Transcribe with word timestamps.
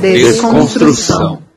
Desconstrução. 0.00 1.49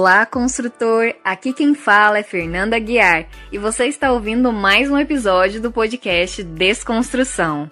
Olá, 0.00 0.24
construtor! 0.24 1.14
Aqui 1.22 1.52
quem 1.52 1.74
fala 1.74 2.16
é 2.16 2.22
Fernanda 2.22 2.78
Guiar 2.78 3.26
e 3.52 3.58
você 3.58 3.84
está 3.84 4.10
ouvindo 4.10 4.50
mais 4.50 4.90
um 4.90 4.96
episódio 4.96 5.60
do 5.60 5.70
podcast 5.70 6.42
Desconstrução. 6.42 7.68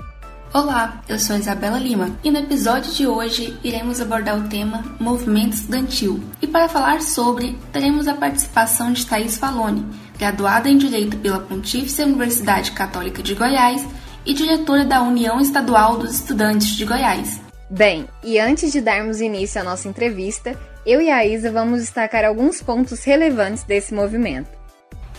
Olá, 0.53 1.03
eu 1.09 1.19
sou 1.19 1.37
Isabela 1.37 1.79
Lima 1.79 2.11
e 2.23 2.31
no 2.31 2.41
episódio 2.41 2.93
de 2.93 3.07
hoje 3.07 3.59
iremos 3.65 3.99
abordar 3.99 4.39
o 4.39 4.47
tema 4.47 4.85
Movimento 5.01 5.55
Estudantil. 5.55 6.23
E 6.43 6.47
para 6.47 6.69
falar 6.69 7.01
sobre, 7.01 7.57
teremos 7.73 8.07
a 8.07 8.15
participação 8.15 8.93
de 8.93 9.07
Thaís 9.07 9.39
Faloni, 9.39 9.87
graduada 10.19 10.69
em 10.69 10.77
Direito 10.77 11.17
pela 11.17 11.41
Pontífice 11.41 12.03
Universidade 12.03 12.73
Católica 12.73 13.23
de 13.23 13.35
Goiás 13.35 13.83
e 14.27 14.35
diretora 14.35 14.85
da 14.85 15.01
União 15.01 15.41
Estadual 15.41 15.97
dos 15.97 16.17
Estudantes 16.17 16.77
de 16.77 16.85
Goiás. 16.85 17.41
Bem, 17.71 18.09
e 18.25 18.39
antes 18.39 18.73
de 18.73 18.81
darmos 18.81 19.21
início 19.21 19.61
à 19.61 19.65
nossa 19.65 19.89
entrevista, 19.89 20.59
eu 20.87 21.01
e 21.01 21.11
a 21.11 21.27
Isa 21.27 21.51
vamos 21.51 21.81
destacar 21.81 22.25
alguns 22.25 22.63
pontos 22.63 23.05
relevantes 23.05 23.65
desse 23.65 23.95
movimento. 23.95 24.51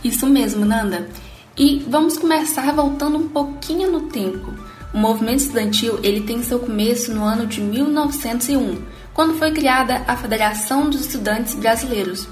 Isso 0.03 0.25
mesmo, 0.27 0.65
Nanda. 0.65 1.07
E 1.57 1.85
vamos 1.87 2.17
começar 2.17 2.73
voltando 2.73 3.17
um 3.17 3.29
pouquinho 3.29 3.91
no 3.91 4.07
tempo. 4.07 4.53
O 4.93 4.97
movimento 4.97 5.39
estudantil 5.39 5.99
ele 6.01 6.21
tem 6.21 6.41
seu 6.41 6.59
começo 6.59 7.13
no 7.13 7.23
ano 7.23 7.45
de 7.45 7.61
1901, 7.61 8.81
quando 9.13 9.37
foi 9.37 9.51
criada 9.51 10.01
a 10.07 10.15
Federação 10.15 10.89
dos 10.89 11.01
Estudantes 11.01 11.53
Brasileiros. 11.55 12.27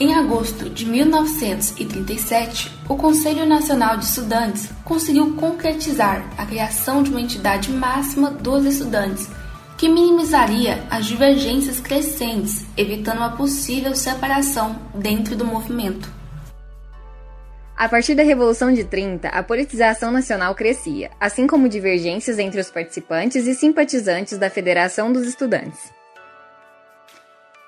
Em 0.00 0.14
agosto 0.14 0.68
de 0.70 0.86
1937, 0.86 2.72
o 2.88 2.96
Conselho 2.96 3.46
Nacional 3.46 3.98
de 3.98 4.06
Estudantes 4.06 4.70
conseguiu 4.84 5.34
concretizar 5.34 6.24
a 6.36 6.46
criação 6.46 7.02
de 7.02 7.10
uma 7.10 7.20
entidade 7.20 7.70
máxima 7.70 8.30
dos 8.30 8.64
estudantes, 8.64 9.28
que 9.80 9.88
minimizaria 9.88 10.86
as 10.90 11.06
divergências 11.06 11.80
crescentes, 11.80 12.66
evitando 12.76 13.16
uma 13.16 13.34
possível 13.34 13.96
separação 13.96 14.78
dentro 14.94 15.34
do 15.34 15.46
movimento. 15.46 16.06
A 17.74 17.88
partir 17.88 18.14
da 18.14 18.22
Revolução 18.22 18.74
de 18.74 18.84
30, 18.84 19.28
a 19.28 19.42
politização 19.42 20.12
nacional 20.12 20.54
crescia, 20.54 21.10
assim 21.18 21.46
como 21.46 21.66
divergências 21.66 22.38
entre 22.38 22.60
os 22.60 22.70
participantes 22.70 23.46
e 23.46 23.54
simpatizantes 23.54 24.36
da 24.36 24.50
Federação 24.50 25.10
dos 25.10 25.26
Estudantes. 25.26 25.90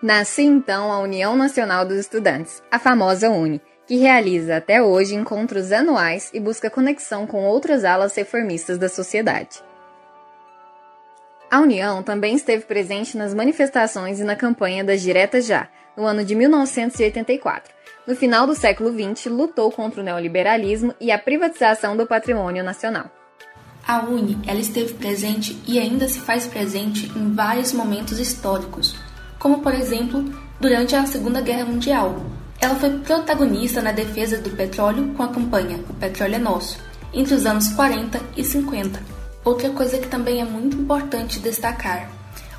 Nasce 0.02 0.42
então 0.42 0.92
a 0.92 0.98
União 1.00 1.34
Nacional 1.34 1.86
dos 1.86 1.96
Estudantes, 1.96 2.62
a 2.70 2.78
famosa 2.78 3.30
UNE, 3.30 3.58
que 3.86 3.96
realiza 3.96 4.58
até 4.58 4.82
hoje 4.82 5.14
encontros 5.14 5.72
anuais 5.72 6.28
e 6.34 6.38
busca 6.38 6.68
conexão 6.68 7.26
com 7.26 7.42
outras 7.46 7.86
alas 7.86 8.14
reformistas 8.14 8.76
da 8.76 8.90
sociedade. 8.90 9.62
A 11.52 11.60
União 11.60 12.02
também 12.02 12.34
esteve 12.34 12.64
presente 12.64 13.14
nas 13.14 13.34
manifestações 13.34 14.18
e 14.18 14.24
na 14.24 14.34
campanha 14.34 14.82
das 14.82 15.02
Diretas 15.02 15.44
Já, 15.44 15.68
no 15.94 16.06
ano 16.06 16.24
de 16.24 16.34
1984. 16.34 17.70
No 18.06 18.16
final 18.16 18.46
do 18.46 18.54
século 18.54 18.90
XX, 18.90 19.26
lutou 19.26 19.70
contra 19.70 20.00
o 20.00 20.02
neoliberalismo 20.02 20.94
e 20.98 21.12
a 21.12 21.18
privatização 21.18 21.94
do 21.94 22.06
patrimônio 22.06 22.64
nacional. 22.64 23.04
A 23.86 24.00
UNE 24.00 24.38
ela 24.46 24.60
esteve 24.60 24.94
presente 24.94 25.60
e 25.68 25.78
ainda 25.78 26.08
se 26.08 26.20
faz 26.20 26.46
presente 26.46 27.12
em 27.14 27.34
vários 27.34 27.74
momentos 27.74 28.18
históricos, 28.18 28.96
como 29.38 29.60
por 29.60 29.74
exemplo 29.74 30.24
durante 30.58 30.96
a 30.96 31.04
Segunda 31.04 31.42
Guerra 31.42 31.66
Mundial. 31.66 32.16
Ela 32.62 32.76
foi 32.76 32.98
protagonista 33.00 33.82
na 33.82 33.92
defesa 33.92 34.38
do 34.38 34.56
petróleo 34.56 35.12
com 35.14 35.22
a 35.22 35.28
campanha 35.28 35.84
O 35.90 35.92
Petróleo 35.92 36.36
é 36.36 36.38
Nosso, 36.38 36.78
entre 37.12 37.34
os 37.34 37.44
anos 37.44 37.68
40 37.74 38.18
e 38.38 38.42
50. 38.42 39.21
Outra 39.44 39.70
coisa 39.70 39.98
que 39.98 40.08
também 40.08 40.40
é 40.40 40.44
muito 40.44 40.76
importante 40.76 41.40
destacar, 41.40 42.08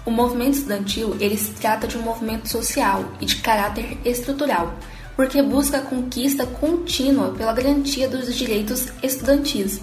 o 0.06 0.12
movimento 0.12 0.56
estudantil 0.56 1.16
ele 1.20 1.38
se 1.38 1.54
trata 1.54 1.88
de 1.88 1.98
um 1.98 2.02
movimento 2.02 2.50
social 2.50 3.06
e 3.22 3.26
de 3.26 3.38
caráter 3.38 3.98
estrutural, 4.04 4.74
porque 5.16 5.42
busca 5.42 5.78
a 5.78 5.82
conquista 5.82 6.46
contínua 6.46 7.32
pela 7.32 7.54
garantia 7.54 8.10
dos 8.10 8.36
direitos 8.36 8.92
estudantis. 9.02 9.80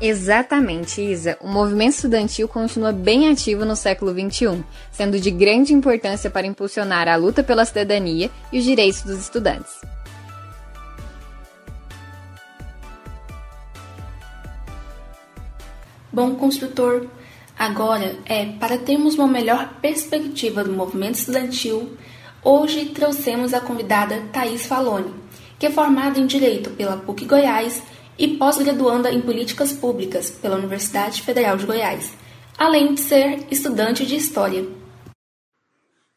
Exatamente, 0.00 1.00
Isa. 1.00 1.38
O 1.40 1.48
movimento 1.48 1.94
estudantil 1.94 2.48
continua 2.48 2.92
bem 2.92 3.30
ativo 3.30 3.64
no 3.64 3.76
século 3.76 4.12
XXI, 4.12 4.64
sendo 4.90 5.18
de 5.18 5.30
grande 5.30 5.72
importância 5.72 6.28
para 6.28 6.46
impulsionar 6.46 7.08
a 7.08 7.16
luta 7.16 7.42
pela 7.42 7.64
cidadania 7.64 8.30
e 8.52 8.58
os 8.58 8.64
direitos 8.64 9.02
dos 9.02 9.20
estudantes. 9.20 9.95
Bom 16.16 16.34
construtor, 16.34 17.08
agora 17.58 18.16
é 18.24 18.46
para 18.46 18.78
termos 18.78 19.16
uma 19.16 19.28
melhor 19.28 19.74
perspectiva 19.82 20.64
do 20.64 20.72
movimento 20.72 21.16
estudantil, 21.16 21.94
hoje 22.42 22.86
trouxemos 22.86 23.52
a 23.52 23.60
convidada 23.60 24.22
Thaís 24.32 24.64
Faloni, 24.64 25.12
que 25.58 25.66
é 25.66 25.70
formada 25.70 26.18
em 26.18 26.24
Direito 26.24 26.70
pela 26.70 26.96
PUC 26.96 27.26
Goiás 27.26 27.82
e 28.18 28.28
pós-graduanda 28.28 29.12
em 29.12 29.20
Políticas 29.20 29.74
Públicas 29.74 30.30
pela 30.30 30.56
Universidade 30.56 31.20
Federal 31.20 31.58
de 31.58 31.66
Goiás, 31.66 32.14
além 32.56 32.94
de 32.94 33.00
ser 33.02 33.44
estudante 33.50 34.06
de 34.06 34.16
História. 34.16 34.66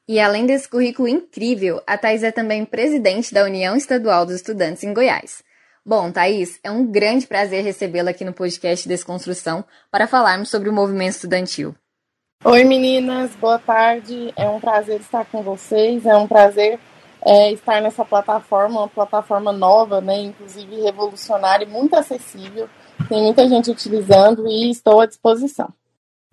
E 0.08 0.18
além 0.18 0.46
desse 0.46 0.70
currículo 0.70 1.10
incrível, 1.10 1.82
a 1.86 1.98
Thais 1.98 2.24
é 2.24 2.32
também 2.32 2.64
presidente 2.64 3.34
da 3.34 3.44
União 3.44 3.76
Estadual 3.76 4.26
dos 4.26 4.36
Estudantes 4.36 4.82
em 4.82 4.94
Goiás. 4.94 5.44
Bom, 5.90 6.12
Thaís, 6.12 6.60
é 6.64 6.70
um 6.70 6.86
grande 6.86 7.26
prazer 7.26 7.64
recebê-la 7.64 8.12
aqui 8.12 8.24
no 8.24 8.32
podcast 8.32 8.88
Desconstrução 8.88 9.66
para 9.90 10.06
falarmos 10.06 10.52
sobre 10.52 10.70
o 10.70 10.72
movimento 10.72 11.16
estudantil. 11.16 11.74
Oi, 12.46 12.64
meninas, 12.64 13.36
boa 13.38 13.58
tarde. 13.58 14.32
É 14.38 14.48
um 14.48 14.60
prazer 14.60 15.00
estar 15.00 15.26
com 15.26 15.42
vocês, 15.42 16.06
é 16.06 16.16
um 16.16 16.28
prazer 16.28 16.80
é, 17.26 17.52
estar 17.54 17.82
nessa 17.82 18.06
plataforma, 18.06 18.82
uma 18.82 18.88
plataforma 18.88 19.52
nova, 19.52 20.00
né, 20.00 20.26
inclusive 20.26 20.80
revolucionária 20.80 21.66
e 21.66 21.68
muito 21.68 21.96
acessível. 21.96 22.70
Tem 23.10 23.24
muita 23.24 23.50
gente 23.50 23.72
utilizando 23.72 24.48
e 24.48 24.70
estou 24.70 25.02
à 25.02 25.08
disposição. 25.08 25.74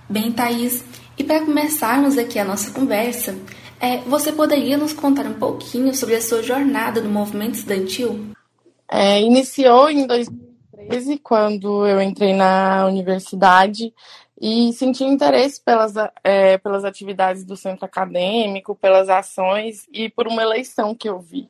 Bem, 0.06 0.33
Thaís, 0.33 0.84
e 1.16 1.25
para 1.25 1.41
começarmos 1.41 2.19
aqui 2.19 2.39
a 2.39 2.45
nossa 2.45 2.71
conversa, 2.72 3.34
é, 3.81 3.97
você 4.03 4.33
poderia 4.33 4.77
nos 4.77 4.93
contar 4.93 5.25
um 5.25 5.39
pouquinho 5.39 5.95
sobre 5.95 6.15
a 6.15 6.21
sua 6.21 6.43
jornada 6.43 7.00
no 7.00 7.09
movimento 7.09 7.55
estudantil? 7.55 8.36
É, 8.89 9.21
iniciou 9.21 9.91
em 9.91 10.07
2013, 10.07 11.19
quando 11.19 11.87
eu 11.87 12.01
entrei 12.01 12.35
na 12.35 12.87
universidade 12.87 13.93
e 14.41 14.73
senti 14.75 15.05
interesse 15.05 15.61
pelas, 15.63 15.95
é, 16.23 16.59
pelas 16.59 16.85
atividades 16.85 17.45
do 17.45 17.57
centro 17.57 17.85
acadêmico, 17.85 18.77
pelas 18.77 19.09
ações 19.09 19.87
e 19.93 20.09
por 20.11 20.27
uma 20.27 20.43
eleição 20.43 20.95
que 20.95 21.09
eu 21.09 21.19
vi. 21.19 21.49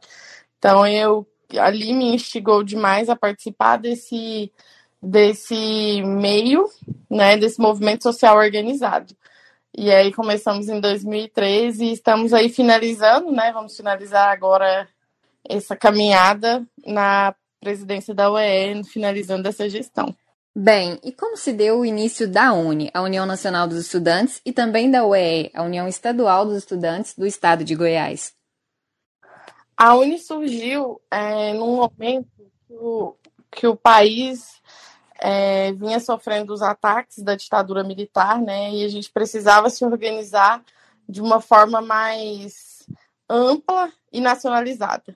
Então, 0.59 0.87
eu 0.87 1.27
ali 1.59 1.93
me 1.93 2.15
instigou 2.15 2.63
demais 2.63 3.09
a 3.09 3.17
participar 3.17 3.77
desse, 3.77 4.53
desse 5.03 6.03
meio, 6.03 6.69
né, 7.11 7.37
desse 7.37 7.61
movimento 7.61 8.03
social 8.03 8.37
organizado. 8.37 9.15
E 9.77 9.91
aí 9.93 10.13
começamos 10.13 10.69
em 10.69 10.81
2013 10.81 11.85
e 11.85 11.93
estamos 11.93 12.33
aí 12.33 12.49
finalizando, 12.49 13.31
né? 13.31 13.53
Vamos 13.53 13.77
finalizar 13.77 14.31
agora 14.31 14.89
essa 15.49 15.77
caminhada 15.77 16.67
na 16.85 17.35
presidência 17.61 18.15
da 18.15 18.31
UE, 18.31 18.85
finalizando 18.85 19.49
essa 19.49 19.69
gestão. 19.69 20.15
Bem, 20.55 20.99
e 21.03 21.13
como 21.13 21.37
se 21.37 21.53
deu 21.53 21.81
o 21.81 21.85
início 21.85 22.27
da 22.27 22.53
UNE, 22.53 22.91
a 22.95 23.03
União 23.03 23.27
Nacional 23.27 23.69
dos 23.69 23.79
Estudantes, 23.79 24.41
e 24.45 24.53
também 24.53 24.91
da 24.91 25.05
UE, 25.05 25.51
a 25.53 25.63
União 25.63 25.87
Estadual 25.87 26.47
dos 26.47 26.57
Estudantes 26.57 27.15
do 27.15 27.27
Estado 27.27 27.63
de 27.63 27.75
Goiás? 27.75 28.33
A 29.77 29.95
UNE 29.95 30.19
surgiu 30.19 31.01
é, 31.11 31.53
num 31.53 31.77
momento 31.77 32.29
que 32.67 32.73
o, 32.73 33.17
que 33.51 33.67
o 33.67 33.77
país 33.77 34.63
é, 35.19 35.73
vinha 35.73 36.01
sofrendo 36.01 36.55
os 36.55 36.63
ataques 36.63 37.23
da 37.23 37.35
ditadura 37.35 37.85
militar, 37.85 38.41
né? 38.41 38.71
E 38.71 38.85
a 38.85 38.89
gente 38.89 39.11
precisava 39.11 39.69
se 39.69 39.85
organizar 39.85 40.65
de 41.07 41.21
uma 41.21 41.41
forma 41.41 41.83
mais 41.83 42.87
ampla 43.29 43.93
e 44.11 44.21
nacionalizada 44.23 45.15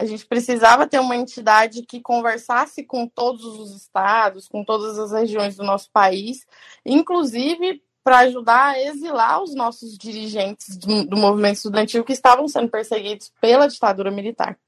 a 0.00 0.06
gente 0.06 0.24
precisava 0.24 0.86
ter 0.86 0.98
uma 0.98 1.14
entidade 1.14 1.82
que 1.82 2.00
conversasse 2.00 2.82
com 2.82 3.06
todos 3.06 3.44
os 3.44 3.76
estados, 3.76 4.48
com 4.48 4.64
todas 4.64 4.98
as 4.98 5.12
regiões 5.12 5.56
do 5.56 5.62
nosso 5.62 5.90
país, 5.90 6.46
inclusive 6.86 7.82
para 8.02 8.20
ajudar 8.20 8.70
a 8.70 8.80
exilar 8.80 9.42
os 9.42 9.54
nossos 9.54 9.98
dirigentes 9.98 10.78
do, 10.78 11.04
do, 11.04 11.18
movimento 11.18 11.56
estudantil 11.56 12.02
que 12.02 12.14
estavam 12.14 12.48
sendo 12.48 12.70
perseguidos 12.70 13.30
pela 13.42 13.68
ditadura 13.68 14.10
militar. 14.10 14.58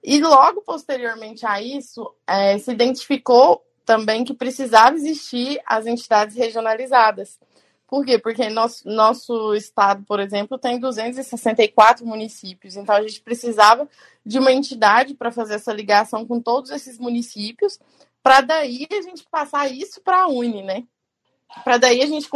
E 0.00 0.20
logo 0.20 0.62
posteriormente 0.62 1.44
a 1.44 1.60
isso, 1.60 2.08
é, 2.24 2.56
se 2.56 2.70
identificou 2.70 3.60
também 3.84 4.22
que 4.22 4.34
precisava 4.34 4.94
existir 4.94 5.60
as 5.66 5.84
entidades 5.84 6.36
regionalizadas. 6.36 7.40
Por 7.86 8.04
quê? 8.04 8.18
Porque 8.18 8.48
nosso, 8.48 8.88
nosso 8.88 9.54
estado, 9.54 10.04
por 10.04 10.18
exemplo, 10.18 10.58
tem 10.58 10.78
264 10.78 12.06
municípios, 12.06 12.76
então 12.76 12.94
a 12.94 13.02
gente 13.02 13.20
precisava 13.20 13.88
de 14.24 14.38
uma 14.38 14.52
entidade 14.52 15.14
para 15.14 15.30
fazer 15.30 15.54
essa 15.54 15.72
ligação 15.72 16.26
com 16.26 16.40
todos 16.40 16.70
esses 16.70 16.98
municípios, 16.98 17.78
para 18.22 18.40
daí 18.40 18.86
a 18.90 19.02
gente 19.02 19.24
passar 19.30 19.70
isso 19.70 20.00
para 20.00 20.22
a 20.22 20.28
Uni, 20.28 20.62
né? 20.62 20.84
Para 21.62 21.76
daí 21.76 22.02
a 22.02 22.06
gente 22.06 22.28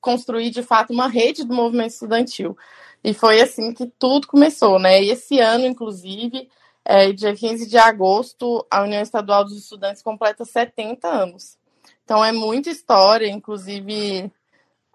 construir 0.00 0.50
de 0.50 0.62
fato 0.62 0.92
uma 0.92 1.08
rede 1.08 1.42
do 1.42 1.54
movimento 1.54 1.92
estudantil. 1.92 2.56
E 3.02 3.12
foi 3.12 3.40
assim 3.40 3.72
que 3.72 3.86
tudo 3.98 4.28
começou, 4.28 4.78
né? 4.78 5.02
E 5.02 5.10
esse 5.10 5.40
ano, 5.40 5.66
inclusive, 5.66 6.48
é, 6.84 7.12
dia 7.12 7.34
15 7.34 7.66
de 7.66 7.78
agosto, 7.78 8.64
a 8.70 8.82
União 8.82 9.02
Estadual 9.02 9.44
dos 9.44 9.56
Estudantes 9.56 10.02
completa 10.02 10.44
70 10.44 11.08
anos. 11.08 11.58
Então 12.04 12.24
é 12.24 12.30
muita 12.30 12.70
história, 12.70 13.28
inclusive 13.28 14.30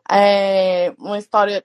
é 0.10 0.94
uma 0.98 1.18
história 1.18 1.64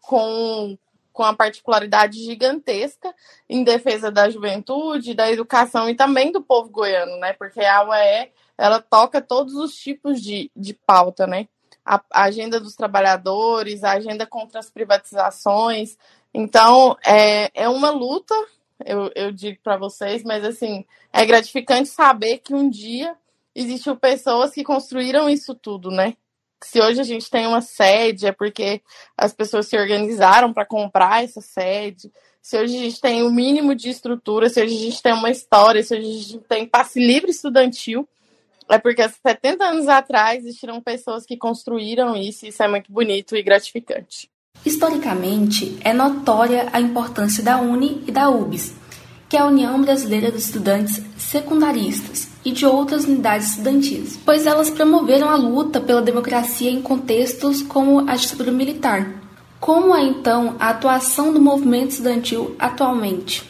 com, 0.00 0.76
com 1.12 1.22
a 1.22 1.34
particularidade 1.34 2.22
gigantesca 2.22 3.14
em 3.48 3.64
defesa 3.64 4.10
da 4.10 4.28
juventude, 4.28 5.14
da 5.14 5.30
educação 5.30 5.88
e 5.88 5.94
também 5.94 6.30
do 6.30 6.42
povo 6.42 6.70
goiano, 6.70 7.16
né? 7.18 7.32
Porque 7.32 7.60
a 7.60 7.88
UEE, 7.88 8.32
ela 8.56 8.80
toca 8.80 9.20
todos 9.20 9.54
os 9.54 9.74
tipos 9.74 10.20
de, 10.20 10.50
de 10.54 10.74
pauta, 10.74 11.26
né? 11.26 11.48
A, 11.84 12.02
a 12.10 12.22
agenda 12.24 12.60
dos 12.60 12.74
trabalhadores, 12.74 13.84
a 13.84 13.92
agenda 13.92 14.26
contra 14.26 14.58
as 14.58 14.70
privatizações. 14.70 15.96
Então, 16.32 16.96
é, 17.04 17.50
é 17.54 17.68
uma 17.68 17.90
luta, 17.90 18.34
eu, 18.84 19.10
eu 19.14 19.32
digo 19.32 19.58
para 19.62 19.76
vocês, 19.76 20.22
mas 20.22 20.44
assim, 20.44 20.84
é 21.12 21.24
gratificante 21.24 21.88
saber 21.88 22.38
que 22.38 22.54
um 22.54 22.68
dia 22.68 23.16
existiu 23.54 23.96
pessoas 23.96 24.52
que 24.52 24.64
construíram 24.64 25.28
isso 25.30 25.54
tudo, 25.54 25.90
né? 25.90 26.16
Se 26.64 26.80
hoje 26.80 27.00
a 27.00 27.04
gente 27.04 27.30
tem 27.30 27.46
uma 27.46 27.60
sede, 27.60 28.26
é 28.26 28.32
porque 28.32 28.80
as 29.16 29.32
pessoas 29.32 29.66
se 29.66 29.76
organizaram 29.76 30.52
para 30.52 30.64
comprar 30.64 31.22
essa 31.22 31.40
sede. 31.40 32.10
Se 32.40 32.58
hoje 32.58 32.76
a 32.76 32.80
gente 32.80 33.00
tem 33.00 33.22
o 33.22 33.28
um 33.28 33.30
mínimo 33.30 33.74
de 33.74 33.90
estrutura, 33.90 34.48
se 34.48 34.62
hoje 34.62 34.74
a 34.74 34.78
gente 34.78 35.02
tem 35.02 35.12
uma 35.12 35.30
história, 35.30 35.82
se 35.82 35.94
hoje 35.94 36.06
a 36.06 36.22
gente 36.22 36.38
tem 36.48 36.66
passe 36.66 36.98
livre 36.98 37.30
estudantil, 37.30 38.08
é 38.68 38.78
porque 38.78 39.02
há 39.02 39.08
70 39.08 39.64
anos 39.64 39.88
atrás 39.88 40.44
existiram 40.44 40.80
pessoas 40.80 41.26
que 41.26 41.36
construíram 41.36 42.16
isso, 42.16 42.46
e 42.46 42.48
isso 42.48 42.62
é 42.62 42.68
muito 42.68 42.90
bonito 42.90 43.36
e 43.36 43.42
gratificante. 43.42 44.30
Historicamente, 44.64 45.78
é 45.84 45.92
notória 45.92 46.68
a 46.72 46.80
importância 46.80 47.42
da 47.42 47.58
UNE 47.58 48.02
e 48.06 48.10
da 48.10 48.30
UBS, 48.30 48.74
que 49.28 49.36
é 49.36 49.40
a 49.40 49.46
União 49.46 49.80
Brasileira 49.82 50.30
dos 50.30 50.46
Estudantes 50.46 51.02
Secundaristas, 51.34 52.28
e 52.44 52.52
de 52.52 52.64
outras 52.64 53.06
unidades 53.06 53.50
estudantis, 53.50 54.16
pois 54.24 54.46
elas 54.46 54.70
promoveram 54.70 55.28
a 55.28 55.34
luta 55.34 55.80
pela 55.80 56.00
democracia 56.00 56.70
em 56.70 56.80
contextos 56.80 57.60
como 57.60 58.08
a 58.08 58.14
ditadura 58.14 58.52
militar. 58.52 59.20
Como 59.58 59.92
é 59.96 60.02
então 60.02 60.54
a 60.60 60.68
atuação 60.68 61.32
do 61.32 61.40
movimento 61.40 61.90
estudantil 61.90 62.54
atualmente? 62.56 63.42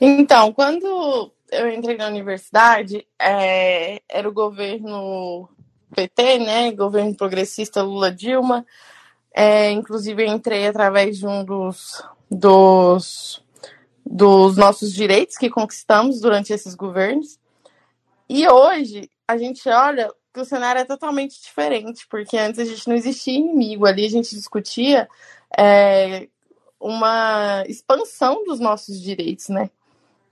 Então, 0.00 0.50
quando 0.50 1.30
eu 1.52 1.70
entrei 1.70 1.98
na 1.98 2.06
universidade, 2.06 3.06
é, 3.20 4.00
era 4.08 4.26
o 4.26 4.32
governo 4.32 5.46
PT, 5.94 6.38
né, 6.38 6.72
governo 6.72 7.14
progressista 7.14 7.82
Lula 7.82 8.10
Dilma. 8.10 8.64
É, 9.34 9.70
inclusive, 9.70 10.24
entrei 10.26 10.66
através 10.66 11.18
de 11.18 11.26
um 11.26 11.44
dos, 11.44 12.02
dos 12.30 13.43
dos 14.04 14.56
nossos 14.56 14.92
direitos 14.92 15.36
que 15.36 15.50
conquistamos 15.50 16.20
durante 16.20 16.52
esses 16.52 16.74
governos. 16.74 17.38
E 18.28 18.48
hoje 18.48 19.10
a 19.26 19.36
gente 19.36 19.68
olha 19.68 20.10
que 20.32 20.40
o 20.40 20.44
cenário 20.44 20.80
é 20.80 20.84
totalmente 20.84 21.40
diferente, 21.40 22.06
porque 22.08 22.36
antes 22.36 22.58
a 22.60 22.64
gente 22.64 22.88
não 22.88 22.96
existia 22.96 23.38
inimigo, 23.38 23.86
ali 23.86 24.04
a 24.04 24.10
gente 24.10 24.34
discutia 24.34 25.08
é, 25.56 26.28
uma 26.80 27.64
expansão 27.68 28.44
dos 28.44 28.58
nossos 28.58 29.00
direitos, 29.00 29.48
né? 29.48 29.70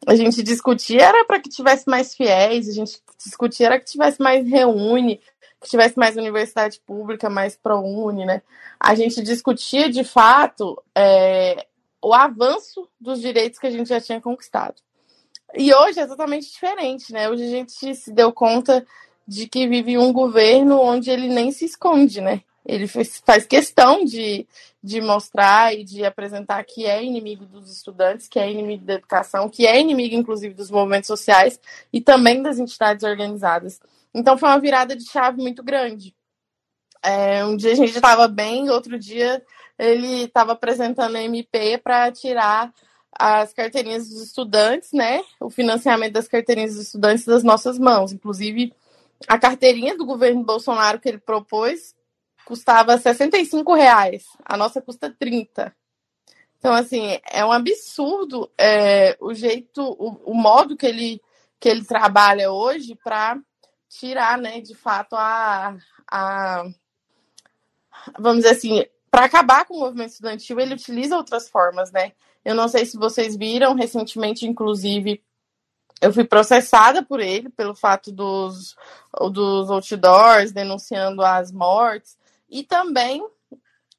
A 0.06 0.16
gente 0.16 0.42
discutia 0.42 1.02
era 1.02 1.24
para 1.24 1.38
que 1.40 1.48
tivesse 1.48 1.88
mais 1.88 2.14
fiéis, 2.14 2.68
a 2.68 2.72
gente 2.72 3.00
discutia 3.24 3.66
era 3.66 3.78
que 3.78 3.86
tivesse 3.86 4.20
mais 4.20 4.44
reúne, 4.46 5.20
que 5.60 5.70
tivesse 5.70 5.96
mais 5.96 6.16
universidade 6.16 6.80
pública, 6.84 7.30
mais 7.30 7.56
ProUni, 7.56 8.26
né? 8.26 8.42
A 8.80 8.96
gente 8.96 9.22
discutia 9.22 9.88
de 9.88 10.02
fato 10.02 10.82
é, 10.94 11.64
o 12.02 12.12
avanço 12.12 12.88
dos 13.00 13.20
direitos 13.20 13.58
que 13.58 13.66
a 13.66 13.70
gente 13.70 13.88
já 13.88 14.00
tinha 14.00 14.20
conquistado. 14.20 14.74
E 15.54 15.72
hoje 15.72 16.00
é 16.00 16.06
totalmente 16.06 16.50
diferente, 16.50 17.12
né? 17.12 17.28
Hoje 17.28 17.44
a 17.44 17.50
gente 17.50 17.94
se 17.94 18.10
deu 18.10 18.32
conta 18.32 18.84
de 19.26 19.46
que 19.46 19.68
vive 19.68 19.96
um 19.96 20.12
governo 20.12 20.80
onde 20.80 21.10
ele 21.10 21.28
nem 21.28 21.52
se 21.52 21.64
esconde, 21.64 22.20
né? 22.20 22.42
Ele 22.64 22.86
faz 22.86 23.44
questão 23.46 24.04
de, 24.04 24.46
de 24.82 25.00
mostrar 25.00 25.74
e 25.74 25.84
de 25.84 26.04
apresentar 26.04 26.64
que 26.64 26.86
é 26.86 27.02
inimigo 27.02 27.44
dos 27.44 27.70
estudantes, 27.70 28.28
que 28.28 28.38
é 28.38 28.50
inimigo 28.50 28.84
da 28.84 28.94
educação, 28.94 29.48
que 29.48 29.66
é 29.66 29.80
inimigo, 29.80 30.14
inclusive, 30.14 30.54
dos 30.54 30.70
movimentos 30.70 31.08
sociais 31.08 31.60
e 31.92 32.00
também 32.00 32.40
das 32.40 32.58
entidades 32.58 33.04
organizadas. 33.04 33.80
Então 34.14 34.38
foi 34.38 34.48
uma 34.48 34.60
virada 34.60 34.94
de 34.94 35.04
chave 35.04 35.40
muito 35.40 35.62
grande. 35.62 36.14
É, 37.02 37.44
um 37.44 37.56
dia 37.56 37.72
a 37.72 37.76
gente 37.76 37.94
estava 37.94 38.28
bem, 38.28 38.70
outro 38.70 38.96
dia 38.96 39.42
ele 39.82 40.24
estava 40.24 40.52
apresentando 40.52 41.16
a 41.16 41.22
MP 41.22 41.76
para 41.78 42.12
tirar 42.12 42.72
as 43.12 43.52
carteirinhas 43.52 44.08
dos 44.08 44.22
estudantes, 44.22 44.92
né? 44.92 45.22
O 45.40 45.50
financiamento 45.50 46.12
das 46.12 46.28
carteirinhas 46.28 46.74
dos 46.74 46.86
estudantes 46.86 47.24
das 47.24 47.42
nossas 47.42 47.78
mãos. 47.78 48.12
Inclusive, 48.12 48.72
a 49.26 49.38
carteirinha 49.38 49.96
do 49.96 50.06
governo 50.06 50.44
Bolsonaro 50.44 51.00
que 51.00 51.08
ele 51.08 51.18
propôs 51.18 51.94
custava 52.44 52.96
65 52.96 53.74
reais. 53.74 54.24
A 54.44 54.56
nossa 54.56 54.80
custa 54.80 55.10
30. 55.10 55.74
Então, 56.58 56.72
assim, 56.72 57.18
é 57.28 57.44
um 57.44 57.50
absurdo 57.50 58.48
é, 58.56 59.16
o 59.20 59.34
jeito, 59.34 59.82
o, 59.82 60.30
o, 60.30 60.34
modo 60.34 60.76
que 60.76 60.86
ele, 60.86 61.20
que 61.58 61.68
ele 61.68 61.84
trabalha 61.84 62.52
hoje 62.52 62.96
para 63.02 63.36
tirar, 63.88 64.38
né, 64.38 64.60
de 64.60 64.74
fato, 64.76 65.16
a, 65.16 65.76
a 66.08 66.64
vamos 68.18 68.42
dizer 68.42 68.56
assim, 68.56 68.84
para 69.12 69.26
acabar 69.26 69.66
com 69.66 69.74
o 69.74 69.80
movimento 69.80 70.08
estudantil, 70.08 70.58
ele 70.58 70.72
utiliza 70.72 71.18
outras 71.18 71.46
formas, 71.46 71.92
né? 71.92 72.12
Eu 72.42 72.54
não 72.54 72.66
sei 72.66 72.86
se 72.86 72.96
vocês 72.96 73.36
viram, 73.36 73.74
recentemente, 73.74 74.46
inclusive, 74.46 75.22
eu 76.00 76.14
fui 76.14 76.24
processada 76.24 77.02
por 77.02 77.20
ele, 77.20 77.50
pelo 77.50 77.74
fato 77.74 78.10
dos, 78.10 78.74
dos 79.30 79.70
outdoors 79.70 80.50
denunciando 80.50 81.22
as 81.22 81.52
mortes, 81.52 82.16
e 82.48 82.64
também. 82.64 83.22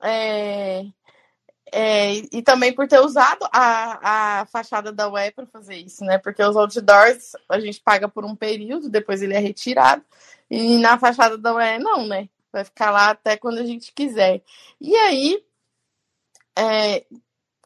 É, 0.01 0.83
é, 1.71 2.13
e 2.31 2.41
também 2.41 2.73
por 2.73 2.87
ter 2.87 2.99
usado 2.99 3.47
a, 3.51 4.39
a 4.41 4.45
fachada 4.47 4.91
da 4.91 5.07
UE 5.07 5.31
para 5.31 5.45
fazer 5.45 5.75
isso, 5.75 6.03
né? 6.03 6.17
Porque 6.17 6.41
os 6.43 6.55
outdoors 6.55 7.33
a 7.47 7.59
gente 7.59 7.79
paga 7.79 8.09
por 8.09 8.25
um 8.25 8.35
período, 8.35 8.89
depois 8.89 9.21
ele 9.21 9.35
é 9.35 9.39
retirado, 9.39 10.03
e 10.49 10.79
na 10.79 10.97
fachada 10.97 11.37
da 11.37 11.53
UE 11.53 11.77
não, 11.77 12.07
né? 12.07 12.29
Vai 12.53 12.63
ficar 12.63 12.91
lá 12.91 13.09
até 13.09 13.35
quando 13.35 13.57
a 13.57 13.65
gente 13.65 13.91
quiser. 13.91 14.43
E 14.79 14.95
aí, 14.95 15.43
é, 16.57 17.03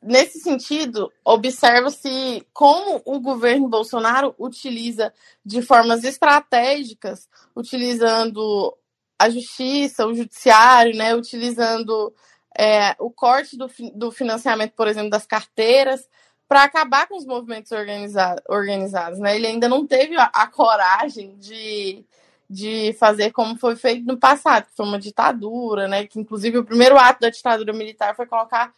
nesse 0.01 0.39
sentido, 0.39 1.11
observa-se 1.25 2.47
como 2.53 3.01
o 3.05 3.19
governo 3.19 3.67
Bolsonaro 3.67 4.33
utiliza 4.39 5.13
de 5.45 5.61
formas 5.61 6.05
estratégicas, 6.05 7.27
utilizando 7.53 8.75
a 9.19 9.29
justiça, 9.29 10.07
o 10.07 10.15
judiciário, 10.15 10.95
né, 10.95 11.13
utilizando 11.13 12.13
é, 12.57 12.95
o 12.99 13.11
corte 13.11 13.57
do, 13.57 13.67
do 13.93 14.11
financiamento, 14.11 14.73
por 14.73 14.87
exemplo, 14.87 15.09
das 15.09 15.25
carteiras, 15.25 16.07
para 16.47 16.63
acabar 16.63 17.07
com 17.07 17.17
os 17.17 17.25
movimentos 17.25 17.71
organiza 17.73 18.35
organizados. 18.47 19.19
Né? 19.19 19.35
Ele 19.35 19.47
ainda 19.47 19.67
não 19.67 19.85
teve 19.85 20.15
a, 20.15 20.25
a 20.33 20.47
coragem 20.47 21.35
de 21.37 22.05
de 22.49 22.93
fazer 22.93 23.31
como 23.31 23.57
foi 23.57 23.75
feito 23.75 24.05
no 24.05 24.17
passado, 24.17 24.67
que 24.67 24.75
foi 24.75 24.85
uma 24.85 24.99
ditadura, 24.99 25.87
né? 25.87 26.05
Que 26.05 26.19
inclusive 26.19 26.57
o 26.57 26.65
primeiro 26.65 26.97
ato 26.97 27.21
da 27.21 27.29
ditadura 27.29 27.73
militar 27.73 28.15
foi 28.15 28.25
colocar 28.25 28.73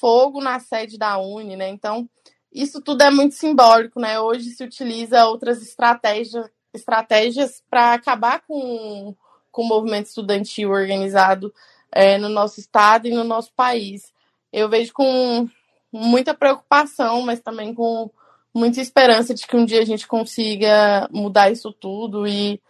fogo 0.00 0.40
na 0.40 0.60
sede 0.60 0.96
da 0.98 1.18
Uni, 1.18 1.56
né? 1.56 1.68
Então, 1.68 2.08
isso 2.52 2.80
tudo 2.80 3.02
é 3.02 3.10
muito 3.10 3.34
simbólico, 3.34 4.00
né? 4.00 4.20
Hoje 4.20 4.50
se 4.50 4.62
utiliza 4.62 5.26
outras 5.26 5.62
estratégias 5.62 6.48
estratégias 6.72 7.62
para 7.68 7.94
acabar 7.94 8.42
com, 8.46 9.14
com 9.50 9.62
o 9.62 9.68
movimento 9.68 10.06
estudantil 10.06 10.70
organizado 10.70 11.52
é, 11.90 12.18
no 12.18 12.28
nosso 12.28 12.60
estado 12.60 13.08
e 13.08 13.14
no 13.14 13.24
nosso 13.24 13.52
país. 13.54 14.12
Eu 14.52 14.68
vejo 14.68 14.92
com 14.92 15.48
muita 15.92 16.34
preocupação, 16.34 17.22
mas 17.22 17.40
também 17.40 17.74
com 17.74 18.10
muita 18.54 18.80
esperança 18.80 19.34
de 19.34 19.46
que 19.46 19.56
um 19.56 19.64
dia 19.64 19.80
a 19.80 19.84
gente 19.84 20.06
consiga 20.06 21.08
mudar 21.10 21.50
isso 21.50 21.72
tudo 21.72 22.26
e 22.26 22.60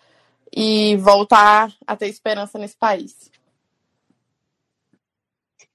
e 0.55 0.97
voltar 0.97 1.73
a 1.87 1.97
ter 1.97 2.09
esperança 2.09 2.59
nesse 2.59 2.77
país. 2.77 3.31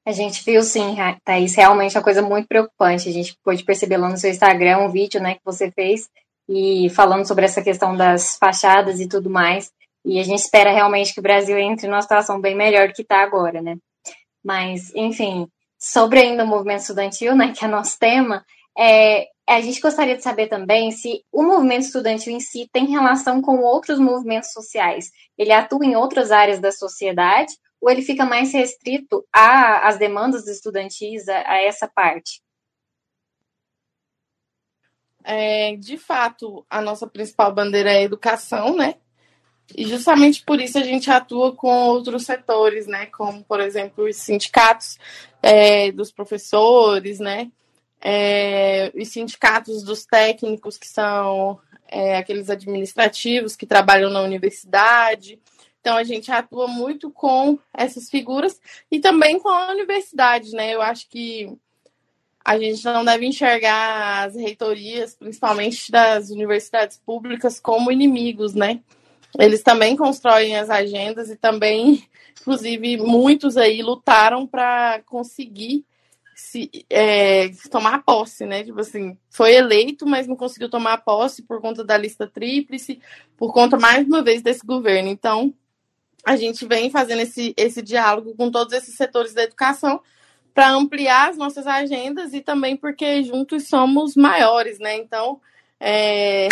A 0.05 0.11
gente 0.11 0.43
viu 0.43 0.61
sim, 0.61 0.97
Thaís, 1.23 1.55
realmente 1.55 1.97
uma 1.97 2.03
coisa 2.03 2.21
muito 2.21 2.47
preocupante. 2.47 3.07
A 3.07 3.11
gente 3.11 3.37
pôde 3.43 3.63
perceber 3.63 3.97
lá 3.97 4.09
no 4.09 4.17
seu 4.17 4.29
Instagram 4.29 4.79
um 4.79 4.91
vídeo 4.91 5.21
né, 5.21 5.35
que 5.35 5.41
você 5.45 5.71
fez 5.71 6.09
e 6.47 6.89
falando 6.89 7.25
sobre 7.25 7.45
essa 7.45 7.61
questão 7.61 7.95
das 7.95 8.37
fachadas 8.37 8.99
e 8.99 9.07
tudo 9.07 9.29
mais. 9.29 9.71
E 10.03 10.19
a 10.19 10.23
gente 10.23 10.39
espera 10.39 10.73
realmente 10.73 11.13
que 11.13 11.21
o 11.21 11.23
Brasil 11.23 11.57
entre 11.57 11.87
numa 11.87 12.01
situação 12.01 12.41
bem 12.41 12.53
melhor 12.53 12.89
do 12.89 12.93
que 12.93 13.01
está 13.01 13.23
agora, 13.23 13.61
né? 13.61 13.77
Mas, 14.43 14.93
enfim, 14.93 15.47
sobre 15.79 16.19
ainda 16.19 16.43
o 16.43 16.47
movimento 16.47 16.81
estudantil, 16.81 17.33
né, 17.33 17.53
que 17.57 17.63
é 17.63 17.67
nosso 17.67 17.97
tema, 17.97 18.45
é, 18.77 19.27
a 19.47 19.61
gente 19.61 19.81
gostaria 19.81 20.15
de 20.15 20.23
saber 20.23 20.47
também 20.47 20.91
se 20.91 21.23
o 21.31 21.43
movimento 21.43 21.83
estudantil 21.83 22.33
em 22.33 22.39
si 22.39 22.69
tem 22.71 22.85
relação 22.85 23.41
com 23.41 23.57
outros 23.59 23.99
movimentos 23.99 24.51
sociais. 24.51 25.11
Ele 25.37 25.51
atua 25.51 25.85
em 25.85 25.95
outras 25.95 26.31
áreas 26.31 26.59
da 26.59 26.71
sociedade 26.71 27.53
ou 27.81 27.89
ele 27.89 28.01
fica 28.01 28.25
mais 28.25 28.53
restrito 28.53 29.25
às 29.31 29.97
demandas 29.97 30.47
estudantis, 30.47 31.27
a, 31.27 31.51
a 31.51 31.61
essa 31.61 31.87
parte? 31.87 32.41
É, 35.21 35.75
de 35.75 35.97
fato, 35.97 36.65
a 36.69 36.81
nossa 36.81 37.05
principal 37.07 37.53
bandeira 37.53 37.91
é 37.91 37.97
a 37.97 38.03
educação, 38.03 38.75
né? 38.75 38.95
E 39.75 39.85
justamente 39.85 40.43
por 40.43 40.59
isso 40.61 40.77
a 40.77 40.83
gente 40.83 41.09
atua 41.09 41.55
com 41.55 41.87
outros 41.87 42.25
setores, 42.25 42.87
né? 42.87 43.07
Como, 43.07 43.43
por 43.43 43.59
exemplo, 43.59 44.05
os 44.05 44.15
sindicatos 44.15 44.97
é, 45.41 45.91
dos 45.91 46.11
professores, 46.11 47.19
né? 47.19 47.51
É, 48.03 48.91
os 48.95 49.07
sindicatos 49.07 49.81
dos 49.83 50.05
técnicos, 50.05 50.77
que 50.77 50.87
são 50.87 51.59
é, 51.87 52.17
aqueles 52.17 52.49
administrativos 52.49 53.55
que 53.55 53.65
trabalham 53.65 54.09
na 54.09 54.21
universidade. 54.21 55.39
Então, 55.79 55.95
a 55.95 56.03
gente 56.03 56.31
atua 56.31 56.67
muito 56.67 57.11
com 57.11 57.57
essas 57.73 58.09
figuras 58.09 58.59
e 58.91 58.99
também 58.99 59.39
com 59.39 59.49
a 59.49 59.71
universidade, 59.71 60.51
né? 60.51 60.73
Eu 60.73 60.81
acho 60.81 61.07
que 61.09 61.55
a 62.43 62.57
gente 62.57 62.83
não 62.83 63.05
deve 63.05 63.25
enxergar 63.25 64.25
as 64.25 64.35
reitorias, 64.35 65.15
principalmente 65.15 65.89
das 65.91 66.29
universidades 66.29 66.97
públicas, 66.97 67.59
como 67.59 67.91
inimigos, 67.91 68.53
né? 68.53 68.81
Eles 69.39 69.63
também 69.63 69.95
constroem 69.95 70.55
as 70.57 70.69
agendas 70.69 71.29
e 71.29 71.35
também, 71.35 72.07
inclusive, 72.41 72.97
muitos 72.97 73.55
aí 73.55 73.81
lutaram 73.81 74.45
para 74.45 75.01
conseguir 75.05 75.85
se, 76.43 76.69
é, 76.89 77.49
tomar 77.71 78.03
posse, 78.03 78.45
né? 78.45 78.63
Tipo 78.63 78.81
assim, 78.81 79.17
foi 79.29 79.55
eleito, 79.55 80.05
mas 80.05 80.27
não 80.27 80.35
conseguiu 80.35 80.69
tomar 80.69 80.97
posse 80.97 81.41
por 81.41 81.61
conta 81.61 81.83
da 81.85 81.97
lista 81.97 82.27
tríplice, 82.27 82.99
por 83.37 83.53
conta, 83.53 83.77
mais 83.79 84.05
uma 84.05 84.21
vez, 84.21 84.41
desse 84.41 84.65
governo. 84.65 85.07
Então, 85.07 85.53
a 86.25 86.35
gente 86.35 86.65
vem 86.65 86.89
fazendo 86.91 87.21
esse, 87.21 87.53
esse 87.55 87.81
diálogo 87.81 88.35
com 88.35 88.51
todos 88.51 88.73
esses 88.73 88.95
setores 88.95 89.33
da 89.33 89.43
educação 89.43 90.01
para 90.53 90.69
ampliar 90.69 91.29
as 91.29 91.37
nossas 91.37 91.65
agendas 91.65 92.33
e 92.33 92.41
também 92.41 92.75
porque 92.75 93.23
juntos 93.23 93.67
somos 93.69 94.15
maiores, 94.15 94.79
né? 94.79 94.97
Então, 94.97 95.39
é, 95.79 96.49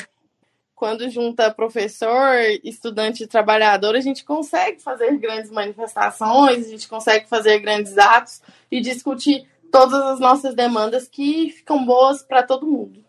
quando 0.73 1.09
junta 1.09 1.53
professor, 1.53 2.33
estudante 2.63 3.23
e 3.23 3.27
trabalhador, 3.27 3.95
a 3.95 4.01
gente 4.01 4.23
consegue 4.23 4.81
fazer 4.81 5.17
grandes 5.19 5.51
manifestações, 5.51 6.65
a 6.65 6.69
gente 6.69 6.87
consegue 6.87 7.27
fazer 7.27 7.59
grandes 7.59 7.97
atos 7.97 8.41
e 8.71 8.79
discutir 8.79 9.45
todas 9.71 10.01
as 10.01 10.19
nossas 10.19 10.53
demandas 10.53 11.07
que 11.07 11.49
ficam 11.49 11.85
boas 11.85 12.21
para 12.21 12.43
todo 12.43 12.67
mundo. 12.67 13.03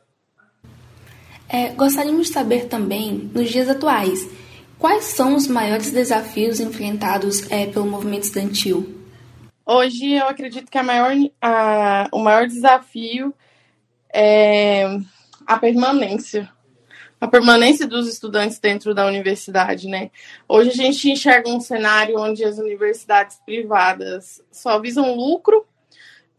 É, 1.49 1.69
gostaríamos 1.71 2.29
de 2.29 2.33
saber 2.33 2.67
também, 2.67 3.31
nos 3.35 3.51
dias 3.51 3.69
atuais, 3.69 4.27
quais 4.79 5.05
são 5.05 5.35
os 5.35 5.47
maiores 5.47 5.91
desafios 5.91 6.61
enfrentados 6.61 7.51
é, 7.51 7.67
pelo 7.67 7.87
movimento 7.87 8.25
estudantil? 8.25 9.03
Hoje 9.67 10.13
eu 10.13 10.27
acredito 10.27 10.71
que 10.71 10.79
a 10.79 10.83
maior, 10.83 11.13
a, 11.41 12.09
o 12.11 12.19
maior 12.21 12.47
desafio 12.47 13.35
é 14.13 14.99
a 15.47 15.59
permanência 15.59 16.51
a 17.23 17.29
permanência 17.29 17.87
dos 17.87 18.09
estudantes 18.09 18.59
dentro 18.59 18.93
da 18.93 19.07
universidade, 19.07 19.87
né? 19.87 20.11
Hoje 20.49 20.71
a 20.71 20.75
gente 20.75 21.09
enxerga 21.09 21.49
um 21.49 21.61
cenário 21.61 22.19
onde 22.19 22.45
as 22.45 22.59
universidades 22.59 23.39
privadas 23.47 24.43
só 24.51 24.81
visam 24.81 25.15
lucro, 25.15 25.65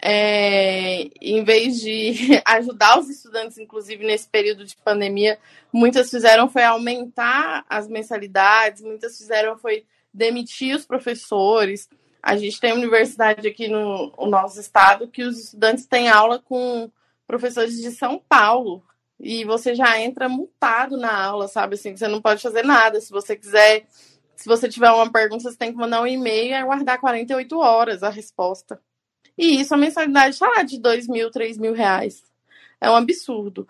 é, 0.05 1.10
em 1.22 1.45
vez 1.45 1.79
de 1.79 2.41
ajudar 2.45 3.00
os 3.00 3.10
estudantes, 3.10 3.57
inclusive 3.57 4.05
nesse 4.05 4.27
período 4.27 4.65
de 4.65 4.75
pandemia, 4.75 5.39
muitas 5.72 6.10
fizeram 6.10 6.50
foi 6.50 6.63
aumentar 6.63 7.65
as 7.69 7.88
mensalidades, 7.88 8.81
muitas 8.81 9.17
fizeram 9.17 9.57
foi 9.57 9.86
demitir 10.13 10.75
os 10.75 10.86
professores. 10.86 11.88
A 12.22 12.36
gente 12.36 12.60
tem 12.60 12.74
universidade 12.74 13.48
aqui 13.48 13.69
no, 13.69 14.12
no 14.17 14.25
nosso 14.27 14.60
estado 14.60 15.07
que 15.07 15.24
os 15.24 15.39
estudantes 15.39 15.86
têm 15.86 16.10
aula 16.10 16.38
com 16.38 16.91
professores 17.25 17.77
de 17.81 17.89
São 17.91 18.22
Paulo, 18.27 18.83
e 19.17 19.45
você 19.45 19.74
já 19.74 19.98
entra 20.01 20.27
multado 20.27 20.98
na 20.98 21.17
aula, 21.17 21.48
sabe? 21.48 21.75
Assim, 21.75 21.95
você 21.95 22.10
não 22.10 22.22
pode 22.22 22.41
fazer 22.41 22.63
nada. 22.63 23.00
Se 23.00 23.10
você 23.10 23.38
quiser, 23.38 23.86
se 24.36 24.45
você 24.45 24.67
tiver 24.67 24.91
uma 24.91 25.10
pergunta, 25.10 25.50
você 25.50 25.57
tem 25.57 25.72
que 25.72 25.77
mandar 25.77 26.01
um 26.01 26.07
e-mail 26.07 26.50
e 26.50 26.53
aguardar 26.53 27.00
48 27.00 27.57
horas 27.57 28.03
a 28.03 28.10
resposta. 28.10 28.81
E 29.38 29.62
isso, 29.62 29.74
a 29.74 29.78
mensalidade 29.78 30.36
está 30.36 30.48
lá 30.48 30.63
de 30.63 30.80
2 30.80 31.08
mil, 31.08 31.32
3 31.32 31.58
mil 31.58 31.74
reais. 31.74 32.24
É 32.80 32.90
um 32.90 32.96
absurdo. 32.96 33.68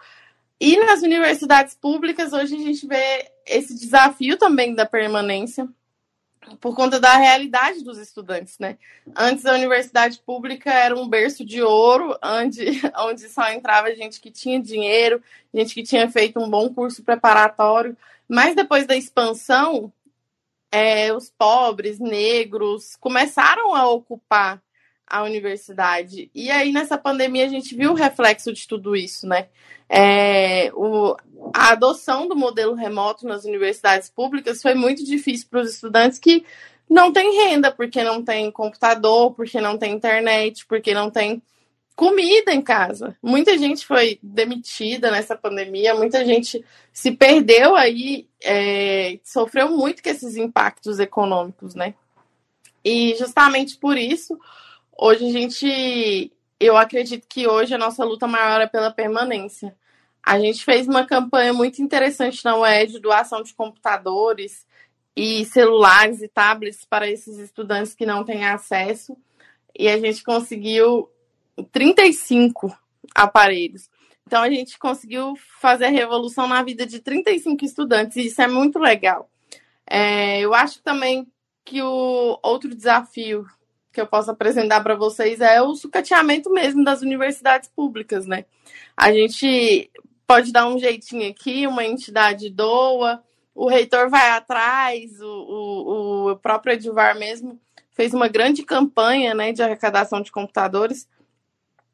E 0.60 0.78
nas 0.78 1.02
universidades 1.02 1.74
públicas, 1.74 2.34
hoje 2.34 2.56
a 2.56 2.60
gente 2.60 2.88
vê 2.88 3.32
esse 3.46 3.78
desafio 3.78 4.38
também 4.38 4.74
da 4.74 4.86
permanência 4.86 5.68
por 6.60 6.76
conta 6.76 7.00
da 7.00 7.16
realidade 7.18 7.84
dos 7.84 7.98
estudantes, 7.98 8.60
né? 8.60 8.78
Antes 9.16 9.46
a 9.46 9.54
universidade 9.54 10.20
pública 10.20 10.72
era 10.72 10.96
um 10.96 11.08
berço 11.08 11.46
de 11.46 11.62
ouro, 11.62 12.18
onde, 12.24 12.82
onde 13.00 13.30
só 13.30 13.50
entrava 13.52 13.96
gente 13.96 14.20
que 14.20 14.32
tinha 14.32 14.60
dinheiro, 14.62 15.22
gente 15.54 15.74
que 15.74 15.84
tinha 15.84 16.10
feito 16.10 16.40
um 16.40 16.50
bom 16.50 16.74
curso 16.74 17.04
preparatório, 17.04 17.96
mas 18.28 18.56
depois 18.56 18.86
da 18.86 18.96
expansão, 18.96 19.92
é, 20.72 21.14
os 21.14 21.30
pobres, 21.30 22.00
negros, 22.00 22.96
começaram 22.96 23.76
a 23.76 23.88
ocupar 23.88 24.62
a 25.14 25.22
universidade. 25.22 26.32
E 26.34 26.50
aí, 26.50 26.72
nessa 26.72 26.98
pandemia, 26.98 27.46
a 27.46 27.48
gente 27.48 27.76
viu 27.76 27.92
o 27.92 27.96
reflexo 27.96 28.52
de 28.52 28.68
tudo 28.68 28.96
isso, 28.96 29.28
né? 29.28 29.46
É, 29.88 30.72
o, 30.74 31.16
a 31.54 31.70
adoção 31.74 32.28
do 32.28 32.36
modelo 32.36 32.74
remoto 32.74 33.28
nas 33.28 33.46
universidades 33.46 34.10
públicas 34.10 34.60
foi 34.60 34.74
muito 34.74 35.06
difícil 35.06 35.46
para 35.52 35.62
os 35.62 35.72
estudantes 35.72 36.18
que 36.18 36.44
não 36.90 37.14
têm 37.14 37.36
renda, 37.46 37.72
porque 37.72 38.04
não 38.04 38.24
tem 38.24 38.50
computador, 38.50 39.36
porque 39.36 39.62
não 39.62 39.78
tem 39.78 39.94
internet, 39.94 40.66
porque 40.66 40.96
não 40.96 41.12
tem 41.12 41.44
comida 41.96 42.52
em 42.52 42.62
casa. 42.64 43.16
Muita 43.22 43.56
gente 43.56 43.86
foi 43.86 44.18
demitida 44.24 45.12
nessa 45.12 45.38
pandemia, 45.38 45.94
muita 45.94 46.26
gente 46.26 46.66
se 46.92 47.12
perdeu 47.12 47.76
aí, 47.76 48.28
é, 48.44 49.20
sofreu 49.24 49.70
muito 49.70 50.02
com 50.02 50.10
esses 50.10 50.36
impactos 50.38 51.00
econômicos, 51.00 51.76
né? 51.76 51.94
E 52.84 53.16
justamente 53.16 53.78
por 53.78 53.96
isso, 53.96 54.38
hoje 54.98 55.26
a 55.26 55.32
gente, 55.32 56.32
eu 56.60 56.78
acredito 56.78 57.28
que 57.28 57.48
hoje 57.48 57.74
a 57.74 57.78
nossa 57.78 58.04
luta 58.04 58.28
maior 58.28 58.62
é 58.62 58.68
pela 58.68 58.92
permanência. 58.92 59.76
A 60.22 60.40
gente 60.40 60.64
fez 60.64 60.88
uma 60.88 61.06
campanha 61.06 61.54
muito 61.54 61.82
interessante 61.82 62.44
na 62.46 62.58
UED, 62.58 63.00
doação 63.00 63.44
de 63.44 63.54
computadores 63.54 64.66
e 65.16 65.46
celulares 65.46 66.22
e 66.22 66.28
tablets 66.28 66.86
para 66.86 67.10
esses 67.10 67.38
estudantes 67.38 67.94
que 67.94 68.06
não 68.06 68.24
têm 68.24 68.46
acesso. 68.46 69.18
E 69.78 69.90
a 69.90 70.00
gente 70.00 70.24
conseguiu 70.24 71.10
35 71.72 72.76
aparelhos. 73.14 73.90
Então 74.26 74.42
a 74.42 74.50
gente 74.50 74.80
conseguiu 74.80 75.34
fazer 75.60 75.86
a 75.86 75.90
revolução 75.90 76.48
na 76.48 76.64
vida 76.64 76.86
de 76.86 77.00
35 77.00 77.66
estudantes, 77.66 78.18
e 78.18 78.28
isso 78.28 78.42
é 78.42 78.48
muito 78.48 78.80
legal. 78.80 79.30
É, 79.86 80.40
eu 80.40 80.54
acho 80.54 80.82
também 80.82 81.28
que 81.66 81.82
o 81.82 82.40
outro 82.42 82.74
desafio 82.74 83.46
que 83.94 84.02
eu 84.02 84.08
posso 84.08 84.32
apresentar 84.32 84.82
para 84.82 84.96
vocês 84.96 85.40
é 85.40 85.62
o 85.62 85.76
sucateamento 85.76 86.52
mesmo 86.52 86.84
das 86.84 87.04
universidades 87.04 87.70
públicas, 87.70 88.26
né? 88.26 88.46
A 88.98 89.14
gente 89.14 89.90
pode 90.26 90.52
dar 90.52 90.68
um 90.68 90.80
jeitinho 90.80 91.30
aqui, 91.30 91.68
uma 91.68 91.86
entidade 91.86 92.50
doa, 92.50 93.24
o 93.54 93.70
reitor 93.70 94.10
vai 94.10 94.32
atrás, 94.32 95.22
o, 95.22 95.28
o, 95.28 96.32
o 96.32 96.36
próprio 96.38 96.74
Edivar 96.74 97.18
mesmo 97.18 97.60
fez 97.92 98.14
uma 98.16 98.28
grande 98.28 98.64
campanha 98.64 99.36
né, 99.36 99.52
de 99.52 99.62
arrecadação 99.62 100.22
de 100.22 100.32
computadores, 100.32 101.08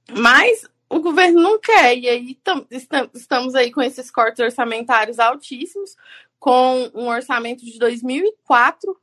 mas 0.09 0.65
o 0.89 1.01
governo 1.01 1.41
não 1.41 1.59
quer, 1.59 1.97
e 1.97 2.07
aí 2.07 2.35
tam, 2.35 2.65
estamos 3.13 3.55
aí 3.55 3.71
com 3.71 3.81
esses 3.81 4.09
cortes 4.09 4.39
orçamentários 4.39 5.19
altíssimos, 5.19 5.97
com 6.39 6.89
um 6.95 7.09
orçamento 7.09 7.65
de 7.65 7.77
2004 7.77 8.97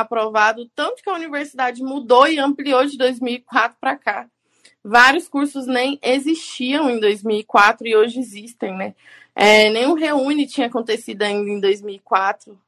aprovado, 0.00 0.70
tanto 0.74 1.02
que 1.02 1.10
a 1.10 1.14
universidade 1.14 1.82
mudou 1.82 2.26
e 2.28 2.38
ampliou 2.38 2.84
de 2.84 2.96
2004 2.96 3.78
para 3.80 3.96
cá. 3.96 4.28
Vários 4.84 5.28
cursos 5.28 5.66
nem 5.66 5.98
existiam 6.02 6.88
em 6.88 7.00
2004 7.00 7.86
e 7.88 7.96
hoje 7.96 8.20
existem, 8.20 8.76
né? 8.76 8.94
É, 9.34 9.68
nenhum 9.68 9.94
Reúne 9.94 10.46
tinha 10.46 10.66
acontecido 10.66 11.22
ainda 11.22 11.50
em 11.50 11.60
2004. 11.60 12.58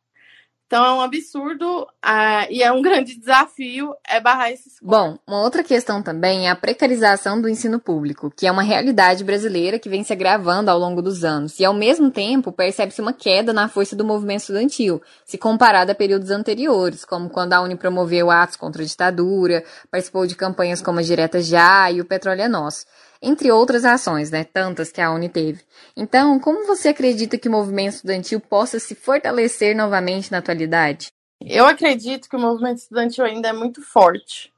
Então 0.68 0.84
é 0.84 0.92
um 0.92 1.00
absurdo 1.00 1.84
uh, 1.84 2.46
e 2.50 2.62
é 2.62 2.70
um 2.70 2.82
grande 2.82 3.18
desafio 3.18 3.94
é 4.06 4.20
barrar 4.20 4.52
esses. 4.52 4.74
Bom, 4.82 5.18
uma 5.26 5.40
outra 5.40 5.64
questão 5.64 6.02
também 6.02 6.46
é 6.46 6.50
a 6.50 6.56
precarização 6.56 7.40
do 7.40 7.48
ensino 7.48 7.80
público, 7.80 8.30
que 8.30 8.46
é 8.46 8.52
uma 8.52 8.62
realidade 8.62 9.24
brasileira 9.24 9.78
que 9.78 9.88
vem 9.88 10.04
se 10.04 10.12
agravando 10.12 10.70
ao 10.70 10.78
longo 10.78 11.00
dos 11.00 11.24
anos. 11.24 11.58
E 11.58 11.64
ao 11.64 11.72
mesmo 11.72 12.10
tempo 12.10 12.52
percebe-se 12.52 13.00
uma 13.00 13.14
queda 13.14 13.50
na 13.50 13.66
força 13.66 13.96
do 13.96 14.04
movimento 14.04 14.40
estudantil, 14.40 15.00
se 15.24 15.38
comparado 15.38 15.90
a 15.90 15.94
períodos 15.94 16.30
anteriores, 16.30 17.02
como 17.02 17.30
quando 17.30 17.54
a 17.54 17.62
Uni 17.62 17.74
promoveu 17.74 18.30
atos 18.30 18.56
contra 18.56 18.82
a 18.82 18.86
ditadura, 18.86 19.64
participou 19.90 20.26
de 20.26 20.36
campanhas 20.36 20.82
como 20.82 20.98
a 20.98 21.02
Direta 21.02 21.40
Já 21.40 21.90
e 21.90 22.02
o 22.02 22.04
Petróleo 22.04 22.42
é 22.42 22.48
Nosso 22.48 22.84
entre 23.22 23.50
outras 23.50 23.84
ações, 23.84 24.30
né, 24.30 24.44
tantas 24.44 24.92
que 24.92 25.00
a 25.00 25.10
Uni 25.10 25.28
teve. 25.28 25.62
Então, 25.96 26.38
como 26.38 26.66
você 26.66 26.88
acredita 26.90 27.38
que 27.38 27.48
o 27.48 27.52
movimento 27.52 27.94
estudantil 27.94 28.40
possa 28.40 28.78
se 28.78 28.94
fortalecer 28.94 29.76
novamente 29.76 30.30
na 30.30 30.38
atualidade? 30.38 31.08
Eu 31.40 31.66
acredito 31.66 32.28
que 32.28 32.36
o 32.36 32.40
movimento 32.40 32.78
estudantil 32.78 33.24
ainda 33.24 33.48
é 33.48 33.52
muito 33.52 33.82
forte, 33.82 34.52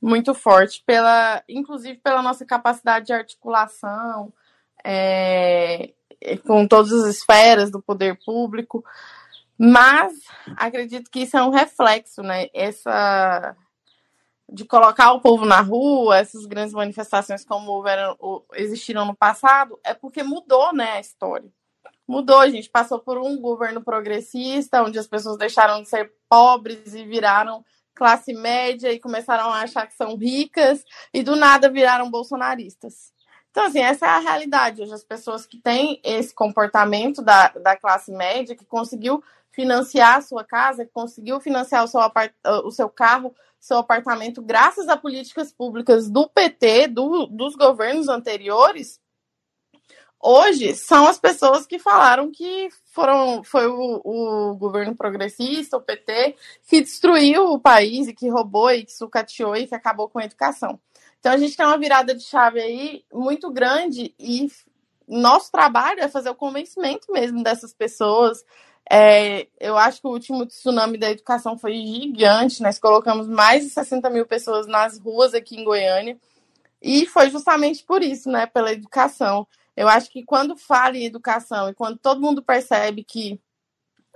muito 0.00 0.34
forte, 0.34 0.82
pela, 0.86 1.42
inclusive 1.48 1.98
pela 1.98 2.22
nossa 2.22 2.44
capacidade 2.44 3.06
de 3.06 3.12
articulação 3.12 4.32
é, 4.84 5.92
com 6.46 6.66
todas 6.66 6.92
as 6.92 7.16
esferas 7.16 7.70
do 7.70 7.82
poder 7.82 8.18
público, 8.24 8.84
mas 9.58 10.12
acredito 10.56 11.10
que 11.10 11.20
isso 11.20 11.36
é 11.36 11.42
um 11.42 11.50
reflexo, 11.50 12.22
né? 12.22 12.48
Essa 12.52 13.56
de 14.52 14.64
colocar 14.64 15.12
o 15.12 15.20
povo 15.20 15.46
na 15.46 15.60
rua, 15.60 16.18
essas 16.18 16.44
grandes 16.44 16.74
manifestações 16.74 17.44
como 17.44 17.72
houveram, 17.72 18.16
existiram 18.54 19.06
no 19.06 19.16
passado, 19.16 19.80
é 19.82 19.94
porque 19.94 20.22
mudou 20.22 20.72
né, 20.74 20.92
a 20.92 21.00
história. 21.00 21.50
Mudou, 22.06 22.40
a 22.40 22.50
gente 22.50 22.68
passou 22.68 22.98
por 22.98 23.16
um 23.16 23.40
governo 23.40 23.82
progressista, 23.82 24.82
onde 24.82 24.98
as 24.98 25.06
pessoas 25.06 25.38
deixaram 25.38 25.82
de 25.82 25.88
ser 25.88 26.12
pobres 26.28 26.94
e 26.94 27.04
viraram 27.04 27.64
classe 27.94 28.32
média 28.32 28.92
e 28.92 29.00
começaram 29.00 29.50
a 29.52 29.62
achar 29.62 29.86
que 29.86 29.94
são 29.94 30.16
ricas, 30.16 30.84
e 31.12 31.22
do 31.22 31.36
nada 31.36 31.70
viraram 31.70 32.10
bolsonaristas. 32.10 33.12
Então, 33.50 33.64
assim, 33.64 33.80
essa 33.80 34.06
é 34.06 34.08
a 34.08 34.18
realidade. 34.18 34.82
Hoje, 34.82 34.94
as 34.94 35.04
pessoas 35.04 35.46
que 35.46 35.58
têm 35.58 36.00
esse 36.02 36.34
comportamento 36.34 37.22
da, 37.22 37.48
da 37.48 37.76
classe 37.76 38.10
média, 38.10 38.56
que 38.56 38.64
conseguiu 38.64 39.22
financiar 39.50 40.16
a 40.16 40.22
sua 40.22 40.42
casa, 40.42 40.86
que 40.86 40.90
conseguiu 40.90 41.38
financiar 41.38 41.84
o 41.84 41.86
seu, 41.86 42.00
apart... 42.00 42.32
o 42.64 42.70
seu 42.70 42.88
carro, 42.88 43.34
seu 43.62 43.78
apartamento, 43.78 44.42
graças 44.42 44.88
a 44.88 44.96
políticas 44.96 45.52
públicas 45.52 46.10
do 46.10 46.28
PT, 46.28 46.88
do, 46.88 47.26
dos 47.26 47.54
governos 47.54 48.08
anteriores, 48.08 49.00
hoje 50.20 50.74
são 50.74 51.06
as 51.06 51.16
pessoas 51.16 51.64
que 51.64 51.78
falaram 51.78 52.32
que 52.32 52.68
foram, 52.86 53.44
foi 53.44 53.68
o, 53.68 54.00
o, 54.04 54.56
governo 54.56 54.96
progressista, 54.96 55.76
o 55.76 55.80
PT, 55.80 56.34
que 56.66 56.80
destruiu 56.80 57.52
o 57.52 57.58
país 57.60 58.08
e 58.08 58.12
que 58.12 58.28
roubou 58.28 58.72
e 58.72 58.84
que 58.84 58.92
sucateou 58.92 59.54
e 59.54 59.68
que 59.68 59.76
acabou 59.76 60.08
com 60.08 60.18
a 60.18 60.24
educação. 60.24 60.80
Então 61.20 61.30
a 61.30 61.36
gente 61.36 61.56
tem 61.56 61.64
uma 61.64 61.78
virada 61.78 62.16
de 62.16 62.24
chave 62.24 62.60
aí 62.60 63.04
muito 63.12 63.48
grande 63.48 64.12
e 64.18 64.48
nosso 65.06 65.52
trabalho 65.52 66.00
é 66.00 66.08
fazer 66.08 66.30
o 66.30 66.34
convencimento 66.34 67.12
mesmo 67.12 67.44
dessas 67.44 67.72
pessoas, 67.72 68.44
é, 68.94 69.48
eu 69.58 69.78
acho 69.78 70.02
que 70.02 70.06
o 70.06 70.10
último 70.10 70.44
tsunami 70.44 70.98
da 70.98 71.10
educação 71.10 71.56
foi 71.56 71.72
gigante. 71.72 72.60
Nós 72.60 72.78
colocamos 72.78 73.26
mais 73.26 73.64
de 73.64 73.70
60 73.70 74.10
mil 74.10 74.26
pessoas 74.26 74.66
nas 74.66 74.98
ruas 74.98 75.32
aqui 75.32 75.58
em 75.58 75.64
Goiânia. 75.64 76.18
E 76.82 77.06
foi 77.06 77.30
justamente 77.30 77.82
por 77.84 78.02
isso, 78.02 78.30
né? 78.30 78.44
Pela 78.44 78.70
educação. 78.70 79.48
Eu 79.74 79.88
acho 79.88 80.10
que 80.10 80.22
quando 80.22 80.58
fala 80.58 80.98
em 80.98 81.06
educação 81.06 81.70
e 81.70 81.74
quando 81.74 81.96
todo 81.96 82.20
mundo 82.20 82.42
percebe 82.42 83.02
que 83.02 83.40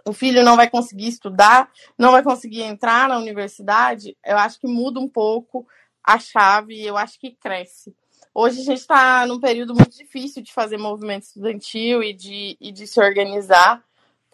o 0.06 0.12
filho 0.12 0.45
não 0.45 0.56
vai 0.56 0.68
conseguir 0.68 1.09
estudar, 1.09 1.73
não 1.97 2.12
vai 2.12 2.23
conseguir 2.23 2.61
entrar 2.61 3.09
na 3.09 3.16
universidade, 3.16 4.14
eu 4.23 4.37
acho 4.37 4.61
que 4.61 4.66
muda 4.66 5.00
um 5.00 5.09
pouco 5.09 5.66
a 6.04 6.18
chave 6.18 6.75
e 6.75 6.87
eu 6.87 6.99
acho 6.99 7.18
que 7.18 7.30
cresce. 7.30 7.97
Hoje 8.35 8.61
a 8.61 8.64
gente 8.64 8.80
está 8.80 9.26
num 9.26 9.40
período 9.40 9.74
muito 9.74 9.96
difícil 9.96 10.42
de 10.42 10.53
fazer 10.53 10.77
movimento 10.77 11.22
estudantil 11.22 12.03
e 12.03 12.12
de, 12.12 12.59
e 12.61 12.70
de 12.70 12.87
se 12.87 13.01
organizar 13.01 13.83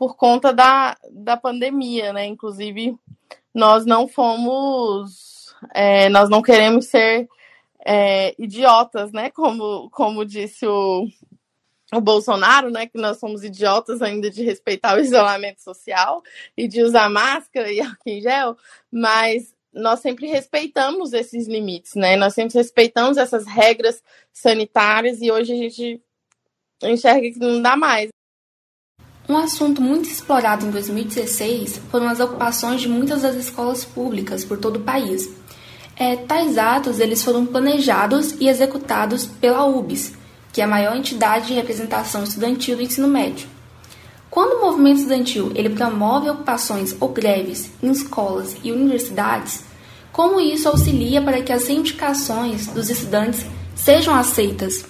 por 0.03 0.17
conta 0.17 0.53
da, 0.53 0.97
da 1.13 1.37
pandemia, 1.37 2.13
né? 2.13 2.27
Inclusive, 2.27 2.99
nós 3.55 3.87
não 3.87 4.09
fomos, 4.09 5.55
é, 5.73 6.09
nós 6.09 6.29
não 6.29 6.43
queremos 6.43 6.87
ser 6.87 7.29
é, 7.87 8.35
idiotas, 8.37 9.13
né? 9.13 9.31
Como, 9.31 9.89
como 9.91 10.25
disse 10.25 10.67
o, 10.67 11.07
o 11.95 12.01
Bolsonaro, 12.01 12.69
né? 12.69 12.89
Que 12.89 12.99
nós 12.99 13.21
somos 13.21 13.45
idiotas 13.45 14.03
ainda 14.03 14.29
de 14.29 14.43
respeitar 14.43 14.97
o 14.97 15.01
isolamento 15.01 15.63
social 15.63 16.21
e 16.57 16.67
de 16.67 16.83
usar 16.83 17.09
máscara 17.09 17.71
e 17.71 17.79
álcool 17.81 18.03
em 18.09 18.21
gel, 18.21 18.57
mas 18.91 19.55
nós 19.73 20.01
sempre 20.01 20.27
respeitamos 20.27 21.13
esses 21.13 21.47
limites, 21.47 21.95
né? 21.95 22.17
Nós 22.17 22.35
sempre 22.35 22.59
respeitamos 22.59 23.19
essas 23.19 23.47
regras 23.47 24.03
sanitárias 24.33 25.23
e 25.23 25.31
hoje 25.31 25.53
a 25.53 25.57
gente 25.57 26.03
enxerga 26.83 27.31
que 27.31 27.39
não 27.39 27.63
dá 27.63 27.77
mais. 27.77 28.11
Um 29.29 29.37
assunto 29.37 29.81
muito 29.81 30.09
explorado 30.09 30.67
em 30.67 30.71
2016 30.71 31.81
foram 31.91 32.09
as 32.09 32.19
ocupações 32.19 32.81
de 32.81 32.89
muitas 32.89 33.23
das 33.23 33.37
escolas 33.37 33.85
públicas 33.85 34.45
por 34.45 34.59
todo 34.59 34.77
o 34.77 34.81
país. 34.81 35.31
É, 35.97 36.17
tais 36.17 36.59
atos 36.59 36.99
eles 36.99 37.23
foram 37.23 37.47
planejados 37.47 38.33
e 38.41 38.49
executados 38.49 39.25
pela 39.25 39.65
UBS, 39.65 40.15
que 40.53 40.61
é 40.61 40.65
a 40.65 40.69
maior 40.69 40.97
entidade 40.97 41.47
de 41.47 41.55
representação 41.55 42.25
estudantil 42.25 42.77
do 42.77 42.83
ensino 42.83 43.07
médio. 43.07 43.49
Quando 44.29 44.59
o 44.59 44.61
movimento 44.63 44.99
estudantil 44.99 45.53
ele 45.55 45.71
promove 45.71 46.29
ocupações 46.29 46.97
ou 46.99 47.11
greves 47.11 47.71
em 47.83 47.91
escolas 47.91 48.57
e 48.65 48.73
universidades, 48.73 49.63
como 50.11 50.41
isso 50.41 50.69
auxilia 50.69 51.23
para 51.23 51.43
que 51.43 51.53
as 51.53 51.67
reivindicações 51.67 52.67
dos 52.67 52.91
estudantes 52.91 53.47
sejam 53.75 54.15
aceitas? 54.15 54.85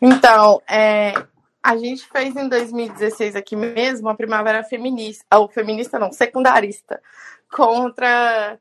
Então, 0.00 0.60
é, 0.68 1.14
a 1.64 1.78
gente 1.78 2.06
fez 2.06 2.36
em 2.36 2.46
2016 2.46 3.34
aqui 3.34 3.56
mesmo 3.56 4.10
a 4.10 4.14
primavera 4.14 4.62
feminista, 4.62 5.24
ou 5.34 5.48
feminista 5.48 5.98
não, 5.98 6.12
secundarista, 6.12 7.02
contra 7.50 8.60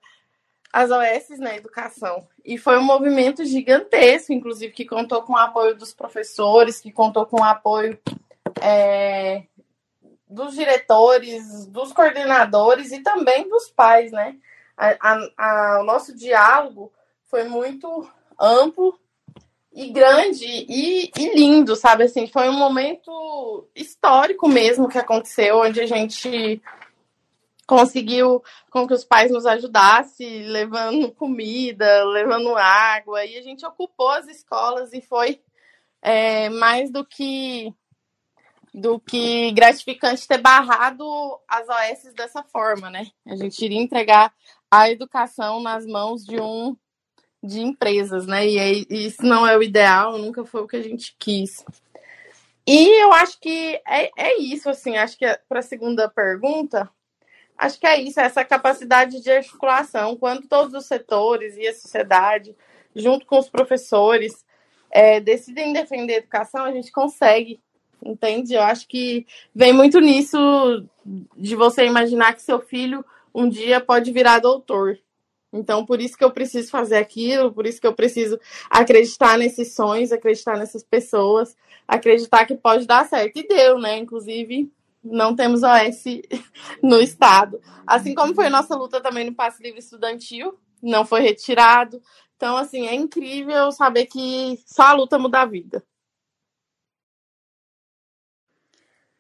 as 0.72 0.90
OS 0.90 1.38
na 1.38 1.54
educação. 1.54 2.26
E 2.46 2.58
foi 2.58 2.78
um 2.78 2.84
movimento 2.84 3.44
gigantesco, 3.44 4.32
inclusive, 4.32 4.72
que 4.72 4.86
contou 4.86 5.22
com 5.22 5.34
o 5.34 5.38
apoio 5.38 5.76
dos 5.76 5.94
professores, 5.94 6.80
que 6.80 6.94
contou 6.94 7.26
com 7.26 7.42
o 7.42 7.44
apoio 7.44 8.00
é, 8.62 9.44
dos 10.30 10.56
diretores, 10.56 11.68
dos 11.68 11.92
coordenadores 11.92 12.94
e 12.94 13.04
também 13.04 13.50
dos 13.50 13.70
pais, 13.70 14.14
né? 14.14 14.38
A, 14.78 14.96
a, 15.02 15.30
a, 15.38 15.82
o 15.82 15.84
nosso 15.84 16.16
diálogo 16.16 16.90
foi 17.26 17.44
muito 17.44 18.10
amplo 18.40 18.98
e 19.74 19.90
grande 19.90 20.46
e, 20.46 21.12
e, 21.18 21.36
lindo, 21.36 21.76
sabe? 21.76 22.04
Assim, 22.04 22.28
foi 22.28 22.48
um 22.48 22.58
momento 22.58 23.68
histórico 23.76 24.48
mesmo 24.48 24.88
que 24.88 24.98
aconteceu, 24.98 25.58
onde 25.60 25.82
a 25.82 25.88
gente 25.88 26.62
conseguiu 27.66 28.44
com 28.70 28.88
que 28.88 28.94
os 28.94 29.04
pais 29.04 29.32
nos 29.32 29.46
ajudassem, 29.46 30.44
levando 30.44 31.12
comida, 31.12 32.04
levando 32.06 32.56
água, 32.56 33.26
e 33.26 33.38
a 33.38 33.42
gente 33.42 33.66
ocupou 33.66 34.10
as 34.10 34.28
escolas 34.28 34.94
e 34.94 35.02
foi 35.02 35.42
é, 36.02 36.50
mais 36.50 36.92
do 36.92 37.04
que 37.04 37.74
do 38.74 39.00
que 39.00 39.52
gratificante 39.52 40.28
ter 40.28 40.40
barrado 40.40 41.06
as 41.48 41.68
OS 41.70 42.12
dessa 42.16 42.42
forma, 42.42 42.90
né? 42.90 43.08
A 43.28 43.36
gente 43.36 43.64
iria 43.64 43.80
entregar 43.80 44.34
a 44.70 44.90
educação 44.90 45.62
nas 45.62 45.86
mãos 45.86 46.26
de 46.26 46.42
um 46.42 46.76
de 47.44 47.60
empresas, 47.60 48.26
né? 48.26 48.48
E, 48.48 48.88
isso 48.90 49.24
não 49.24 49.46
é 49.46 49.58
o 49.58 49.62
ideal, 49.62 50.18
nunca 50.18 50.46
foi 50.46 50.62
o 50.62 50.68
que 50.68 50.78
a 50.78 50.82
gente 50.82 51.16
quis. 51.20 51.64
E 52.66 53.04
eu 53.04 53.12
acho 53.12 53.40
que 53.42 53.82
é, 53.86 54.10
é 54.18 54.40
isso, 54.40 54.70
assim, 54.70 54.96
acho 54.96 55.18
que 55.18 55.26
é, 55.26 55.38
para 55.50 55.60
a 55.60 55.64
segunda 55.64 56.08
pergunta, 56.08 56.90
acho 57.58 57.78
que 57.78 57.86
é 57.86 58.00
isso, 58.02 58.22
essa 58.22 58.46
capacidade 58.46 59.22
de 59.22 59.30
articulação, 59.30 60.16
quando 60.16 60.48
todos 60.48 60.74
os 60.74 60.86
setores 60.86 61.58
e 61.58 61.68
a 61.68 61.74
sociedade, 61.74 62.56
junto 62.96 63.26
com 63.26 63.38
os 63.38 63.50
professores, 63.50 64.46
é, 64.90 65.20
decidem 65.20 65.74
defender 65.74 66.14
a 66.14 66.18
educação, 66.20 66.64
a 66.64 66.72
gente 66.72 66.92
consegue, 66.92 67.60
entende? 68.06 68.54
Eu 68.54 68.62
acho 68.62 68.88
que 68.88 69.26
vem 69.54 69.74
muito 69.74 70.00
nisso 70.00 70.38
de 71.36 71.56
você 71.58 71.86
imaginar 71.86 72.34
que 72.34 72.42
seu 72.42 72.62
filho 72.62 73.04
um 73.36 73.50
dia 73.50 73.82
pode 73.82 74.12
virar 74.12 74.40
doutor. 74.40 74.98
Então, 75.54 75.86
por 75.86 76.02
isso 76.02 76.18
que 76.18 76.24
eu 76.24 76.32
preciso 76.32 76.72
fazer 76.72 76.98
aquilo, 76.98 77.54
por 77.54 77.68
isso 77.68 77.80
que 77.80 77.86
eu 77.86 77.94
preciso 77.94 78.40
acreditar 78.70 79.38
nesses 79.38 79.76
sonhos, 79.76 80.12
acreditar 80.12 80.58
nessas 80.58 80.84
pessoas, 80.84 81.56
acreditar 81.88 82.46
que 82.46 82.56
pode 82.56 82.88
dar 82.88 83.08
certo. 83.08 83.38
E 83.38 83.48
deu, 83.48 83.78
né? 83.78 83.98
Inclusive, 84.00 84.72
não 85.04 85.36
temos 85.36 85.62
OS 85.62 86.04
no 86.82 87.00
Estado. 87.00 87.62
Assim 87.86 88.16
como 88.16 88.34
foi 88.34 88.50
nossa 88.50 88.76
luta 88.76 89.00
também 89.00 89.26
no 89.26 89.36
passe 89.36 89.62
livre 89.62 89.80
estudantil, 89.80 90.58
não 90.82 91.06
foi 91.06 91.22
retirado. 91.22 92.02
Então, 92.36 92.58
assim, 92.58 92.88
é 92.88 92.96
incrível 92.96 93.72
saber 93.72 94.08
que 94.08 94.60
só 94.66 94.84
a 94.84 94.94
luta 94.94 95.20
muda 95.20 95.42
a 95.42 95.46
vida. 95.46 95.84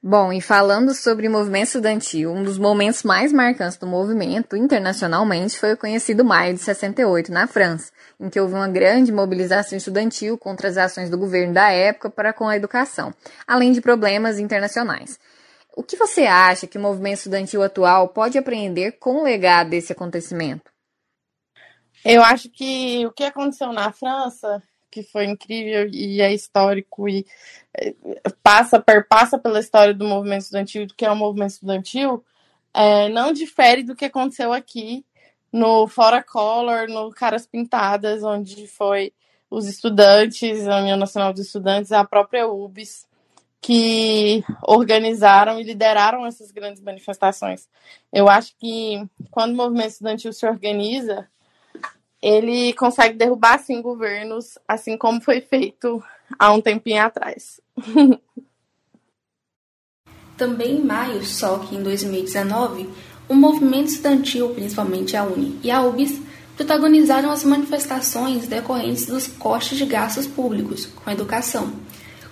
Bom, 0.05 0.33
e 0.33 0.41
falando 0.41 0.93
sobre 0.93 1.29
movimento 1.29 1.67
estudantil, 1.67 2.33
um 2.33 2.43
dos 2.43 2.57
momentos 2.57 3.03
mais 3.03 3.31
marcantes 3.31 3.77
do 3.77 3.87
movimento 3.87 4.53
internacionalmente 4.53 5.57
foi 5.57 5.71
o 5.71 5.77
conhecido 5.77 6.25
Maio 6.25 6.53
de 6.53 6.59
68, 6.59 7.31
na 7.31 7.47
França, 7.47 7.89
em 8.19 8.29
que 8.29 8.37
houve 8.37 8.53
uma 8.53 8.67
grande 8.67 9.13
mobilização 9.13 9.77
estudantil 9.77 10.37
contra 10.37 10.67
as 10.67 10.77
ações 10.77 11.09
do 11.09 11.17
governo 11.17 11.53
da 11.53 11.71
época 11.71 12.09
para 12.09 12.33
com 12.33 12.49
a 12.49 12.57
educação, 12.57 13.13
além 13.47 13.71
de 13.71 13.79
problemas 13.79 14.39
internacionais. 14.39 15.17
O 15.73 15.81
que 15.81 15.95
você 15.95 16.23
acha 16.23 16.67
que 16.67 16.77
o 16.77 16.81
movimento 16.81 17.19
estudantil 17.19 17.63
atual 17.63 18.09
pode 18.09 18.37
aprender 18.37 18.97
com 18.99 19.21
o 19.21 19.23
legado 19.23 19.69
desse 19.69 19.93
acontecimento? 19.93 20.69
Eu 22.03 22.21
acho 22.21 22.49
que 22.49 23.05
o 23.07 23.11
que 23.13 23.23
aconteceu 23.23 23.71
na 23.71 23.93
França 23.93 24.61
que 24.93 25.01
foi 25.01 25.25
incrível 25.25 25.89
e 25.91 26.21
é 26.21 26.32
histórico 26.32 27.10
e 27.10 27.25
é, 27.75 27.95
passa, 28.43 28.79
perpassa 28.79 29.39
pela 29.39 29.60
história 29.60 29.93
do 29.93 30.06
movimento 30.06 30.43
estudantil, 30.43 30.86
do 30.86 30.93
que 30.93 31.03
é 31.03 31.10
o 31.10 31.15
movimento 31.15 31.53
estudantil, 31.53 32.23
é, 32.71 33.10
não 33.10 33.34
difere 33.34 33.82
do 33.82 33.95
que 33.95 34.06
aconteceu 34.06 34.53
aqui 34.53 35.03
no 35.51 35.88
Fora 35.88 36.21
Color, 36.21 36.88
no 36.88 37.10
Caras 37.12 37.47
Pintadas, 37.47 38.23
onde 38.23 38.67
foi 38.67 39.12
os 39.49 39.67
estudantes, 39.67 40.67
a 40.67 40.77
União 40.77 40.97
Nacional 40.97 41.34
dos 41.34 41.47
Estudantes, 41.47 41.91
a 41.91 42.03
própria 42.03 42.47
UBS, 42.47 43.08
que 43.60 44.43
organizaram 44.62 45.60
e 45.60 45.63
lideraram 45.63 46.25
essas 46.25 46.51
grandes 46.51 46.82
manifestações. 46.82 47.67
Eu 48.12 48.29
acho 48.29 48.56
que 48.60 49.03
quando 49.32 49.53
o 49.53 49.58
movimento 49.58 49.91
estudantil 49.91 50.34
se 50.34 50.45
organiza, 50.45 51.27
ele 52.23 52.71
consegue 52.73 53.17
derrubar 53.17 53.59
sim 53.59 53.81
governos, 53.81 54.57
assim 54.65 54.97
como 54.97 55.19
foi 55.19 55.41
feito 55.41 56.01
há 56.39 56.53
um 56.53 56.62
tempinho 56.62 57.03
atrás. 57.03 57.59
Também 60.38 60.77
em 60.77 60.83
maio, 60.83 61.21
só 61.25 61.59
que 61.59 61.75
em 61.75 61.83
2019, 61.83 62.89
o 63.27 63.36
movimento 63.36 63.89
estudantil, 63.89 64.51
principalmente 64.51 65.17
a 65.17 65.25
UNI 65.25 65.59
e 65.62 65.69
a 65.69 65.81
UBS, 65.81 66.21
protagonizaram 66.55 67.29
as 67.29 67.43
manifestações 67.43 68.47
decorrentes 68.47 69.05
dos 69.05 69.27
cortes 69.27 69.77
de 69.77 69.86
gastos 69.86 70.25
públicos 70.25 70.86
com 70.86 71.09
a 71.09 71.13
educação. 71.13 71.73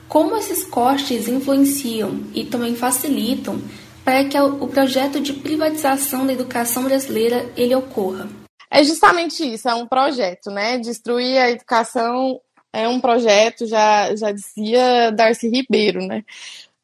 Como 0.08 0.38
esses 0.38 0.64
cortes 0.64 1.28
influenciam 1.28 2.22
e 2.34 2.46
também 2.46 2.76
facilitam 2.76 3.60
para 4.06 4.24
que 4.24 4.40
o 4.40 4.68
projeto 4.68 5.20
de 5.20 5.34
privatização 5.34 6.26
da 6.26 6.32
educação 6.32 6.86
brasileira 6.86 7.52
ele 7.58 7.76
ocorra? 7.76 8.41
É 8.74 8.86
justamente 8.86 9.44
isso, 9.44 9.68
é 9.68 9.76
um 9.76 9.86
projeto, 9.86 10.50
né? 10.50 10.78
Destruir 10.78 11.38
a 11.38 11.52
educação 11.52 12.40
é 12.72 12.88
um 12.88 13.02
projeto, 13.02 13.66
já, 13.66 14.16
já 14.16 14.32
dizia 14.32 15.12
Darcy 15.12 15.50
Ribeiro, 15.50 16.00
né? 16.08 16.24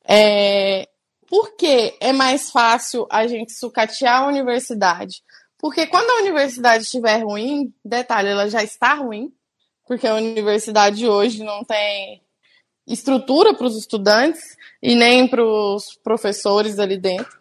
É, 0.05 0.87
por 1.29 1.55
que 1.55 1.95
é 2.01 2.11
mais 2.11 2.51
fácil 2.51 3.07
a 3.09 3.25
gente 3.25 3.53
sucatear 3.53 4.23
a 4.23 4.27
universidade? 4.27 5.23
Porque 5.57 5.87
quando 5.87 6.09
a 6.09 6.21
universidade 6.21 6.83
estiver 6.83 7.23
ruim, 7.23 7.73
detalhe, 7.83 8.29
ela 8.29 8.49
já 8.49 8.61
está 8.61 8.93
ruim, 8.95 9.31
porque 9.87 10.05
a 10.05 10.15
universidade 10.15 11.07
hoje 11.07 11.41
não 11.41 11.63
tem 11.63 12.21
estrutura 12.85 13.53
para 13.53 13.65
os 13.65 13.77
estudantes 13.77 14.57
e 14.81 14.93
nem 14.93 15.25
para 15.25 15.43
os 15.43 15.97
professores 16.03 16.79
ali 16.79 16.97
dentro. 16.97 17.37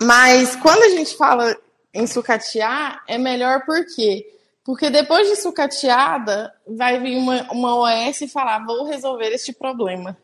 Mas 0.00 0.56
quando 0.56 0.82
a 0.82 0.88
gente 0.90 1.16
fala 1.16 1.56
em 1.94 2.06
sucatear 2.06 3.02
é 3.06 3.16
melhor 3.16 3.64
por 3.64 3.86
quê? 3.94 4.28
Porque 4.64 4.90
depois 4.90 5.28
de 5.28 5.36
sucateada, 5.36 6.52
vai 6.66 6.98
vir 6.98 7.16
uma, 7.16 7.52
uma 7.52 7.76
OS 7.76 8.22
e 8.22 8.28
falar: 8.28 8.64
vou 8.64 8.84
resolver 8.84 9.28
este 9.28 9.52
problema. 9.52 10.16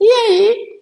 E 0.00 0.10
aí 0.10 0.80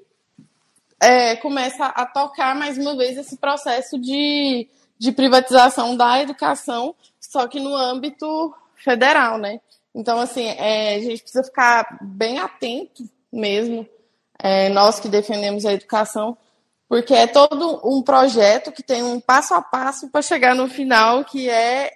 é, 1.00 1.36
começa 1.36 1.86
a 1.86 2.06
tocar 2.06 2.54
mais 2.54 2.78
uma 2.78 2.96
vez 2.96 3.18
esse 3.18 3.36
processo 3.36 3.98
de, 3.98 4.68
de 4.98 5.12
privatização 5.12 5.96
da 5.96 6.22
educação, 6.22 6.94
só 7.20 7.48
que 7.48 7.58
no 7.58 7.74
âmbito 7.74 8.54
federal, 8.76 9.38
né? 9.38 9.60
Então, 9.94 10.20
assim, 10.20 10.46
é, 10.46 10.94
a 10.94 11.00
gente 11.00 11.22
precisa 11.22 11.42
ficar 11.42 11.98
bem 12.00 12.38
atento 12.38 13.02
mesmo, 13.32 13.86
é, 14.38 14.68
nós 14.68 15.00
que 15.00 15.08
defendemos 15.08 15.66
a 15.66 15.72
educação, 15.72 16.36
porque 16.90 17.14
é 17.14 17.28
todo 17.28 17.80
um 17.84 18.02
projeto 18.02 18.72
que 18.72 18.82
tem 18.82 19.00
um 19.04 19.20
passo 19.20 19.54
a 19.54 19.62
passo 19.62 20.08
para 20.08 20.22
chegar 20.22 20.56
no 20.56 20.66
final, 20.66 21.24
que 21.24 21.48
é 21.48 21.92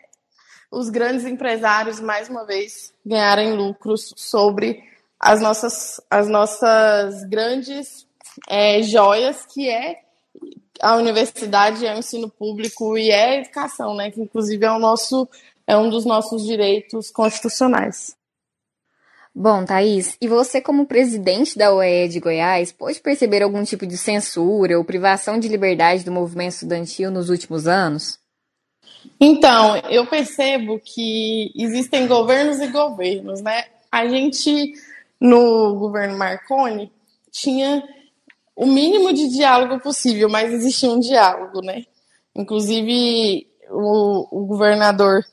os 0.70 0.88
grandes 0.88 1.24
empresários, 1.24 1.98
mais 1.98 2.28
uma 2.28 2.46
vez, 2.46 2.94
ganharem 3.04 3.54
lucros 3.54 4.14
sobre 4.16 4.84
as 5.18 5.40
nossas, 5.40 6.00
as 6.08 6.28
nossas 6.28 7.24
grandes 7.24 8.06
é, 8.48 8.82
joias, 8.82 9.44
que 9.46 9.68
é 9.68 10.00
a 10.80 10.94
universidade, 10.94 11.84
é 11.84 11.92
o 11.92 11.98
ensino 11.98 12.30
público 12.30 12.96
e 12.96 13.10
é 13.10 13.30
a 13.30 13.40
educação, 13.40 13.96
né? 13.96 14.12
Que 14.12 14.20
inclusive 14.20 14.64
é, 14.64 14.70
o 14.70 14.78
nosso, 14.78 15.28
é 15.66 15.76
um 15.76 15.90
dos 15.90 16.04
nossos 16.04 16.44
direitos 16.44 17.10
constitucionais. 17.10 18.16
Bom, 19.36 19.64
Thaís, 19.64 20.16
e 20.20 20.28
você, 20.28 20.60
como 20.60 20.86
presidente 20.86 21.58
da 21.58 21.74
OEE 21.74 22.08
de 22.08 22.20
Goiás, 22.20 22.70
pode 22.70 23.00
perceber 23.00 23.42
algum 23.42 23.64
tipo 23.64 23.84
de 23.84 23.98
censura 23.98 24.78
ou 24.78 24.84
privação 24.84 25.40
de 25.40 25.48
liberdade 25.48 26.04
do 26.04 26.12
movimento 26.12 26.52
estudantil 26.52 27.10
nos 27.10 27.28
últimos 27.30 27.66
anos? 27.66 28.20
Então, 29.20 29.76
eu 29.90 30.06
percebo 30.06 30.78
que 30.78 31.50
existem 31.56 32.06
governos 32.06 32.60
e 32.60 32.68
governos, 32.68 33.42
né? 33.42 33.64
A 33.90 34.06
gente, 34.06 34.72
no 35.20 35.74
governo 35.80 36.16
Marconi, 36.16 36.92
tinha 37.32 37.82
o 38.54 38.66
mínimo 38.66 39.12
de 39.12 39.28
diálogo 39.28 39.80
possível, 39.80 40.28
mas 40.28 40.52
existia 40.52 40.90
um 40.90 41.00
diálogo, 41.00 41.60
né? 41.60 41.82
Inclusive, 42.36 43.48
o, 43.68 44.42
o 44.42 44.46
governador 44.46 45.24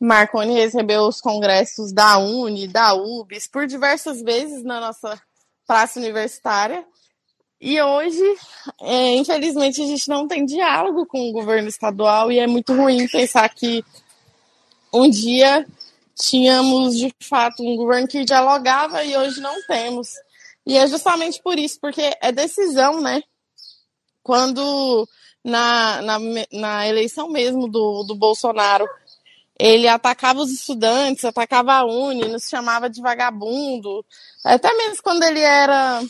Marconi 0.00 0.54
recebeu 0.54 1.02
os 1.02 1.20
congressos 1.20 1.92
da 1.92 2.16
Uni, 2.18 2.66
da 2.66 2.94
UBS, 2.94 3.46
por 3.46 3.66
diversas 3.66 4.22
vezes 4.22 4.64
na 4.64 4.80
nossa 4.80 5.20
praça 5.66 6.00
universitária. 6.00 6.86
E 7.60 7.80
hoje, 7.82 8.24
é, 8.80 9.14
infelizmente, 9.16 9.82
a 9.82 9.86
gente 9.86 10.08
não 10.08 10.26
tem 10.26 10.46
diálogo 10.46 11.04
com 11.04 11.28
o 11.28 11.32
governo 11.32 11.68
estadual 11.68 12.32
e 12.32 12.38
é 12.38 12.46
muito 12.46 12.72
ruim 12.72 13.06
pensar 13.06 13.46
que 13.50 13.84
um 14.90 15.10
dia 15.10 15.66
tínhamos, 16.18 16.96
de 16.96 17.14
fato, 17.22 17.62
um 17.62 17.76
governo 17.76 18.08
que 18.08 18.24
dialogava 18.24 19.04
e 19.04 19.14
hoje 19.14 19.40
não 19.40 19.60
temos. 19.66 20.14
E 20.66 20.78
é 20.78 20.86
justamente 20.86 21.42
por 21.42 21.58
isso, 21.58 21.78
porque 21.78 22.16
é 22.22 22.32
decisão, 22.32 23.00
né? 23.02 23.22
Quando 24.22 25.06
na, 25.44 26.00
na, 26.02 26.18
na 26.52 26.88
eleição 26.88 27.28
mesmo 27.28 27.68
do, 27.68 28.02
do 28.04 28.14
Bolsonaro, 28.14 28.88
ele 29.60 29.86
atacava 29.86 30.40
os 30.40 30.50
estudantes, 30.50 31.22
atacava 31.22 31.74
a 31.74 31.84
Uni, 31.84 32.26
nos 32.26 32.44
chamava 32.48 32.88
de 32.88 33.02
vagabundo, 33.02 34.04
até 34.42 34.72
mesmo 34.74 35.02
quando 35.02 35.22
ele 35.22 35.40
era 35.40 36.02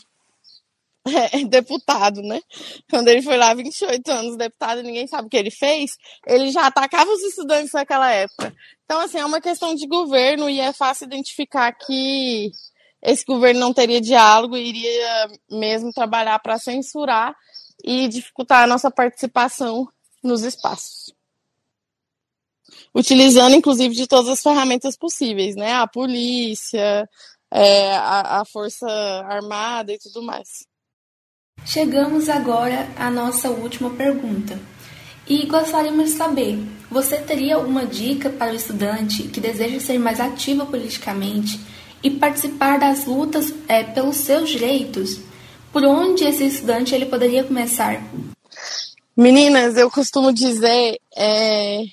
é, 1.32 1.44
deputado, 1.44 2.22
né? 2.22 2.40
Quando 2.88 3.08
ele 3.08 3.22
foi 3.22 3.36
lá 3.36 3.52
28 3.52 4.08
anos 4.08 4.36
deputado, 4.36 4.84
ninguém 4.84 5.08
sabe 5.08 5.26
o 5.26 5.28
que 5.28 5.36
ele 5.36 5.50
fez, 5.50 5.96
ele 6.28 6.52
já 6.52 6.66
atacava 6.66 7.10
os 7.10 7.22
estudantes 7.24 7.72
naquela 7.72 8.08
época. 8.12 8.54
Então, 8.84 9.00
assim, 9.00 9.18
é 9.18 9.26
uma 9.26 9.40
questão 9.40 9.74
de 9.74 9.86
governo 9.88 10.48
e 10.48 10.60
é 10.60 10.72
fácil 10.72 11.06
identificar 11.06 11.72
que 11.72 12.52
esse 13.02 13.24
governo 13.24 13.58
não 13.58 13.74
teria 13.74 14.00
diálogo 14.00 14.56
e 14.56 14.68
iria 14.68 15.28
mesmo 15.50 15.92
trabalhar 15.92 16.38
para 16.38 16.56
censurar 16.56 17.34
e 17.84 18.06
dificultar 18.06 18.62
a 18.62 18.66
nossa 18.68 18.92
participação 18.92 19.88
nos 20.22 20.42
espaços 20.42 21.19
utilizando 22.94 23.54
inclusive 23.54 23.94
de 23.94 24.06
todas 24.06 24.28
as 24.28 24.42
ferramentas 24.42 24.96
possíveis, 24.96 25.56
né? 25.56 25.74
A 25.74 25.86
polícia, 25.86 27.08
é, 27.52 27.96
a, 27.96 28.40
a 28.40 28.44
Força 28.44 28.88
Armada 28.88 29.92
e 29.92 29.98
tudo 29.98 30.22
mais. 30.22 30.66
Chegamos 31.64 32.28
agora 32.28 32.88
à 32.96 33.10
nossa 33.10 33.50
última 33.50 33.90
pergunta. 33.90 34.58
E 35.28 35.46
gostaríamos 35.46 36.10
de 36.10 36.16
saber: 36.16 36.58
você 36.90 37.18
teria 37.18 37.56
alguma 37.56 37.86
dica 37.86 38.30
para 38.30 38.52
o 38.52 38.56
estudante 38.56 39.24
que 39.24 39.40
deseja 39.40 39.78
ser 39.78 39.98
mais 39.98 40.18
ativo 40.18 40.66
politicamente 40.66 41.60
e 42.02 42.10
participar 42.10 42.78
das 42.78 43.04
lutas 43.04 43.52
é, 43.68 43.84
pelos 43.84 44.16
seus 44.16 44.50
direitos? 44.50 45.20
Por 45.72 45.84
onde 45.84 46.24
esse 46.24 46.44
estudante 46.44 46.94
ele 46.94 47.06
poderia 47.06 47.44
começar? 47.44 48.02
Meninas, 49.16 49.76
eu 49.76 49.88
costumo 49.90 50.32
dizer, 50.32 50.98
é, 51.14 51.84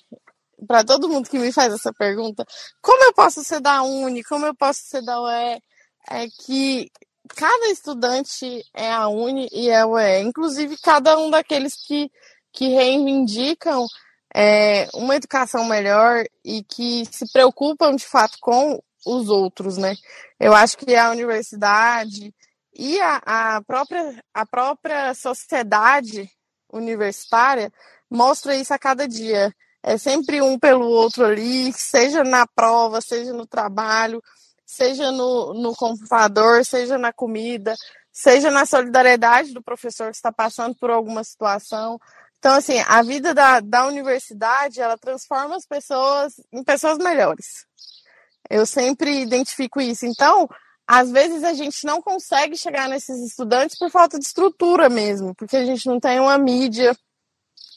para 0.66 0.84
todo 0.84 1.10
mundo 1.10 1.30
que 1.30 1.38
me 1.38 1.52
faz 1.52 1.74
essa 1.74 1.94
pergunta, 1.94 2.46
como 2.82 3.04
eu 3.04 3.14
posso 3.14 3.44
ser 3.44 3.60
da 3.60 3.84
Uni, 3.84 4.24
como 4.24 4.46
eu 4.46 4.56
posso 4.56 4.82
ser 4.84 5.04
da 5.04 5.22
UE, 5.22 5.62
é 6.10 6.28
que 6.46 6.90
cada 7.36 7.68
estudante 7.68 8.64
é 8.74 8.92
a 8.92 9.08
Uni 9.08 9.48
e 9.52 9.70
é 9.70 9.82
a 9.82 9.88
UE, 9.88 10.22
inclusive 10.22 10.78
cada 10.78 11.18
um 11.18 11.30
daqueles 11.30 11.76
que, 11.76 12.10
que 12.54 12.70
reivindicam 12.70 13.86
é, 14.34 14.88
uma 14.94 15.16
educação 15.16 15.66
melhor 15.66 16.24
e 16.44 16.64
que 16.64 17.06
se 17.12 17.32
preocupam 17.32 17.96
de 17.96 18.06
fato 18.06 18.38
com 18.40 18.82
os 19.06 19.30
outros, 19.30 19.78
né? 19.78 19.96
Eu 20.40 20.54
acho 20.54 20.78
que 20.78 20.96
a 20.96 21.10
universidade 21.12 22.34
e 22.74 23.00
a, 23.00 23.22
a, 23.26 23.62
própria, 23.64 24.24
a 24.34 24.46
própria 24.46 25.14
sociedade 25.14 26.30
universitária 26.72 27.72
mostra 28.10 28.56
isso 28.56 28.74
a 28.74 28.80
cada 28.80 29.08
dia. 29.08 29.54
É 29.84 29.98
sempre 29.98 30.42
um 30.42 30.58
pelo 30.60 30.88
outro 30.88 31.26
ali, 31.26 31.72
seja 31.74 32.24
na 32.24 32.46
prova, 32.48 33.00
seja 33.00 33.32
no 33.32 33.46
trabalho, 33.46 34.22
seja 34.66 35.12
no, 35.12 35.54
no 35.54 35.76
computador, 35.76 36.66
seja 36.66 36.98
na 36.98 37.14
comida, 37.14 37.76
seja 38.12 38.52
na 38.52 38.66
solidariedade 38.66 39.54
do 39.54 39.64
professor 39.64 40.10
que 40.10 40.18
está 40.18 40.32
passando 40.32 40.76
por 40.76 40.90
alguma 40.90 41.24
situação. 41.24 42.00
Então, 42.40 42.56
assim, 42.56 42.80
a 42.88 43.02
vida 43.02 43.34
da, 43.34 43.60
da 43.60 43.88
universidade, 43.88 44.82
ela 44.82 44.98
transforma 44.98 45.56
as 45.56 45.66
pessoas 45.66 46.34
em 46.52 46.64
pessoas 46.64 46.98
melhores. 46.98 47.66
Eu 48.50 48.66
sempre 48.66 49.22
identifico 49.22 49.80
isso. 49.82 50.06
Então, 50.06 50.48
às 50.88 51.12
vezes 51.12 51.44
a 51.44 51.54
gente 51.54 51.86
não 51.86 52.02
consegue 52.02 52.56
chegar 52.56 52.88
nesses 52.88 53.20
estudantes 53.20 53.78
por 53.78 53.90
falta 53.90 54.18
de 54.18 54.26
estrutura 54.26 54.88
mesmo, 54.90 55.36
porque 55.36 55.58
a 55.58 55.66
gente 55.66 55.86
não 55.86 56.00
tem 56.00 56.20
uma 56.20 56.38
mídia 56.38 56.96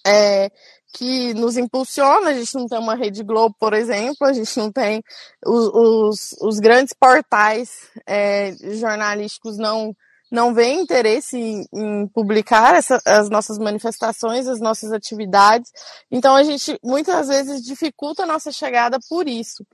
é, 0.06 0.50
que 0.92 1.35
nos 1.35 1.57
impulsiona, 1.57 2.31
a 2.31 2.35
gente 2.35 2.55
não 2.55 2.66
tem 2.66 2.79
uma 2.79 2.94
Rede 2.94 3.22
Globo, 3.22 3.55
por 3.59 3.72
exemplo, 3.72 4.26
a 4.26 4.33
gente 4.33 4.57
não 4.59 4.72
tem 4.72 5.03
os, 5.44 5.70
os, 5.72 6.37
os 6.40 6.59
grandes 6.59 6.92
portais 6.92 7.88
é, 8.07 8.53
jornalísticos 8.76 9.57
não 9.57 9.94
não 10.31 10.55
vê 10.55 10.72
interesse 10.74 11.37
em, 11.37 11.66
em 11.74 12.07
publicar 12.07 12.76
essa, 12.76 13.00
as 13.05 13.29
nossas 13.29 13.59
manifestações, 13.59 14.46
as 14.46 14.61
nossas 14.61 14.92
atividades. 14.92 15.72
Então 16.11 16.37
a 16.37 16.44
gente 16.44 16.79
muitas 16.85 17.26
vezes 17.26 17.62
dificulta 17.62 18.22
a 18.22 18.26
nossa 18.26 18.53
chegada 18.53 18.98
por 19.09 19.26
isso. 19.26 19.66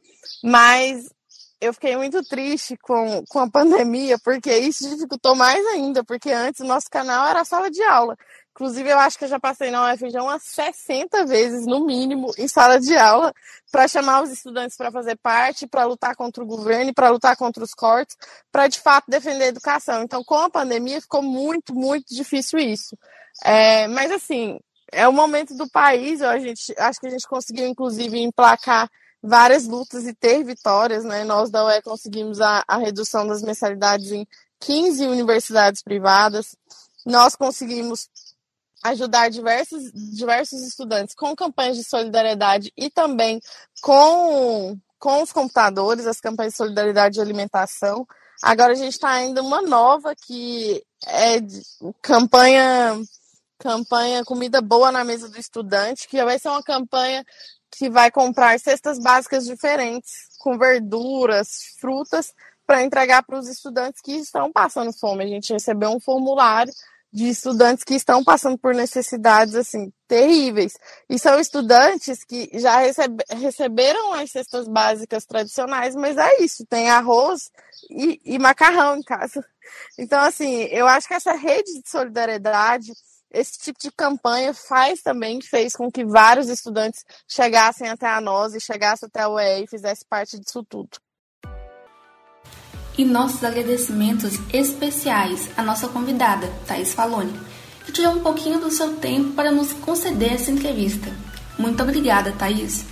Mas 0.43 1.11
eu 1.61 1.73
fiquei 1.75 1.97
muito 1.97 2.23
triste 2.23 2.77
com, 2.79 3.23
com 3.29 3.41
a 3.41 3.51
pandemia, 3.51 4.19
porque 4.25 4.57
isso 4.57 4.89
dificultou 4.89 5.35
mais 5.35 5.65
ainda, 5.67 6.03
porque 6.05 6.31
antes 6.31 6.61
o 6.61 6.67
nosso 6.67 6.89
canal 6.91 7.27
era 7.27 7.45
sala 7.45 7.71
de 7.71 7.83
aula. 7.83 8.17
Inclusive, 8.57 8.89
eu 8.89 8.99
acho 8.99 9.19
que 9.19 9.25
eu 9.25 9.29
já 9.29 9.39
passei 9.39 9.71
na 9.71 9.93
UFJ 9.93 10.19
umas 10.19 10.43
60 10.43 11.27
vezes, 11.27 11.67
no 11.67 11.85
mínimo, 11.85 12.33
em 12.39 12.49
sala 12.49 12.81
de 12.81 12.97
aula, 12.97 13.31
para 13.71 13.87
chamar 13.87 14.23
os 14.23 14.31
estudantes 14.31 14.79
para 14.79 14.91
fazer 14.91 15.15
parte, 15.17 15.67
para 15.67 15.85
lutar 15.85 16.17
contra 16.17 16.43
o 16.43 16.47
governo, 16.47 16.95
para 16.95 17.11
lutar 17.11 17.37
contra 17.37 17.63
os 17.63 17.75
cortes, 17.75 18.17
para 18.51 18.67
de 18.67 18.81
fato 18.81 19.11
defender 19.11 19.45
a 19.45 19.49
educação. 19.49 20.03
Então, 20.03 20.25
com 20.25 20.37
a 20.37 20.49
pandemia, 20.49 21.03
ficou 21.03 21.21
muito, 21.21 21.75
muito 21.75 22.15
difícil 22.15 22.59
isso. 22.59 22.97
É, 23.45 23.87
mas, 23.89 24.11
assim, 24.11 24.59
é 24.91 25.07
o 25.07 25.13
momento 25.13 25.55
do 25.55 25.69
país, 25.69 26.23
a 26.23 26.39
gente, 26.39 26.75
acho 26.79 26.99
que 26.99 27.09
a 27.09 27.11
gente 27.11 27.29
conseguiu, 27.29 27.67
inclusive, 27.67 28.19
emplacar 28.19 28.91
várias 29.23 29.67
lutas 29.67 30.07
e 30.07 30.15
ter 30.15 30.43
vitórias, 30.43 31.05
né? 31.05 31.25
Nós 31.25 31.51
da 31.51 31.63
UE 31.63 31.83
conseguimos 31.83 32.41
a, 32.41 32.65
a 32.67 32.79
redução 32.79 33.27
das 33.27 33.43
mensalidades 33.43 34.13
em 34.13 34.27
15 34.61 35.07
universidades 35.09 35.83
privadas. 35.83 36.57
Nós 37.05 37.37
conseguimos 37.37 38.09
ajudar 38.89 39.31
diversos, 39.31 39.93
diversos 39.93 40.63
estudantes 40.63 41.15
com 41.15 41.35
campanhas 41.35 41.77
de 41.77 41.85
solidariedade 41.85 42.73
e 42.77 42.91
também 42.91 43.41
com, 43.81 44.79
com 44.99 45.23
os 45.23 45.33
computadores, 45.33 46.07
as 46.07 46.21
campanhas 46.21 46.53
de 46.53 46.59
solidariedade 46.59 47.19
e 47.19 47.23
alimentação. 47.23 48.07
Agora 48.43 48.73
a 48.73 48.77
gente 48.77 48.93
está 48.93 49.23
indo 49.23 49.41
uma 49.41 49.63
nova 49.63 50.15
que 50.15 50.83
é 51.07 51.39
campanha 52.03 53.01
campanha 53.59 54.25
comida 54.25 54.61
boa 54.61 54.93
na 54.93 55.03
mesa 55.03 55.29
do 55.29 55.39
estudante, 55.39 56.07
que 56.09 56.23
vai 56.23 56.39
ser 56.39 56.49
uma 56.49 56.63
campanha 56.63 57.25
que 57.71 57.91
vai 57.91 58.11
comprar 58.11 58.59
cestas 58.61 58.99
básicas 58.99 59.45
diferentes 59.45 60.29
com 60.39 60.59
verduras, 60.59 61.75
frutas 61.79 62.35
para 62.67 62.83
entregar 62.83 63.23
para 63.23 63.39
os 63.39 63.49
estudantes 63.49 64.01
que 64.01 64.13
estão 64.13 64.53
passando 64.53 64.93
fome. 64.93 65.25
A 65.25 65.29
gente 65.29 65.53
recebeu 65.53 65.91
um 65.91 66.01
formulário 66.01 66.73
de 67.17 67.31
estudantes 67.31 67.83
que 67.83 67.95
estão 67.95 68.23
passando 68.23 68.59
por 68.59 68.75
necessidades 68.75 69.55
assim 69.55 69.91
terríveis. 70.07 70.75
E 71.09 71.19
são 71.19 71.41
estudantes 71.41 72.23
que 72.23 72.51
já 72.53 72.77
recebe, 72.77 73.25
receberam 73.31 74.13
as 74.13 74.31
cestas 74.31 74.69
básicas 74.69 75.25
tradicionais, 75.25 75.97
mas 75.97 76.19
é 76.19 76.43
isso, 76.43 76.67
tem 76.67 76.91
arroz 76.91 77.51
e, 77.91 78.21
e 78.23 78.39
macarrão 78.39 78.99
em 78.99 79.03
casa. 79.03 79.43
Então, 79.99 80.21
assim, 80.21 80.65
eu 80.65 80.87
acho 80.87 81.09
que 81.09 81.15
essa 81.15 81.33
rede 81.33 81.81
de 81.81 81.89
solidariedade, 81.89 82.93
esse 83.33 83.59
tipo 83.61 83.79
de 83.81 83.91
campanha 83.91 84.53
faz 84.53 85.01
também, 85.01 85.41
fez 85.41 85.75
com 85.75 85.91
que 85.91 86.05
vários 86.05 86.51
estudantes 86.51 87.03
chegassem 87.27 87.89
até 87.89 88.09
a 88.09 88.21
nós 88.21 88.55
e 88.55 88.61
chegassem 88.61 89.07
até 89.07 89.23
a 89.23 89.31
UE 89.31 89.65
e 89.65 89.67
fizesse 89.67 90.05
parte 90.05 90.39
disso 90.39 90.63
tudo 90.69 90.99
e 92.97 93.05
nossos 93.05 93.45
agradecimentos 93.45 94.39
especiais 94.53 95.51
à 95.57 95.63
nossa 95.63 95.89
convidada, 95.89 96.51
Thais 96.67 96.95
Faloni, 96.95 97.39
que 97.85 97.93
tirou 97.93 98.13
um 98.13 98.23
pouquinho 98.23 98.59
do 98.59 98.71
seu 98.71 98.97
tempo 98.97 99.33
para 99.33 99.53
nos 99.53 99.73
conceder 99.73 100.35
essa 100.35 100.51
entrevista. 100.51 101.11
Muito 101.59 101.83
obrigada, 101.83 102.33
Thais. 102.33 102.85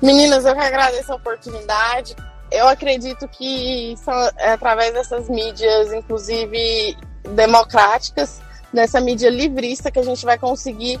Meninas, 0.00 0.44
eu 0.44 0.54
que 0.54 0.60
agradeço 0.60 1.12
a 1.12 1.16
oportunidade. 1.16 2.16
Eu 2.50 2.68
acredito 2.68 3.26
que 3.28 3.94
através 4.38 4.92
dessas 4.92 5.28
mídias, 5.28 5.92
inclusive 5.92 6.96
democráticas, 7.34 8.40
dessa 8.72 9.00
mídia 9.00 9.30
livrista, 9.30 9.90
que 9.90 9.98
a 9.98 10.02
gente 10.02 10.24
vai 10.24 10.38
conseguir 10.38 11.00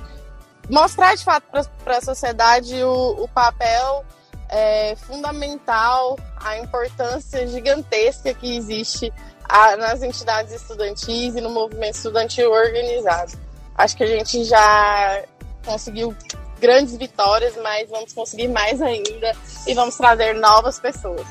mostrar 0.70 1.14
de 1.16 1.24
fato 1.24 1.44
para 1.84 1.98
a 1.98 2.00
sociedade 2.00 2.74
o, 2.82 3.24
o 3.24 3.28
papel 3.28 4.04
é 4.52 4.94
fundamental 4.96 6.18
a 6.36 6.58
importância 6.58 7.46
gigantesca 7.46 8.34
que 8.34 8.54
existe 8.54 9.10
a, 9.48 9.76
nas 9.76 10.02
entidades 10.02 10.52
estudantis 10.52 11.34
e 11.34 11.40
no 11.40 11.48
movimento 11.48 11.94
estudantil 11.94 12.52
organizado. 12.52 13.32
Acho 13.74 13.96
que 13.96 14.04
a 14.04 14.06
gente 14.06 14.44
já 14.44 15.24
conseguiu 15.64 16.14
grandes 16.60 16.96
vitórias, 16.96 17.56
mas 17.62 17.88
vamos 17.88 18.12
conseguir 18.12 18.48
mais 18.48 18.80
ainda 18.82 19.32
e 19.66 19.72
vamos 19.74 19.96
trazer 19.96 20.34
novas 20.34 20.78
pessoas. 20.78 21.26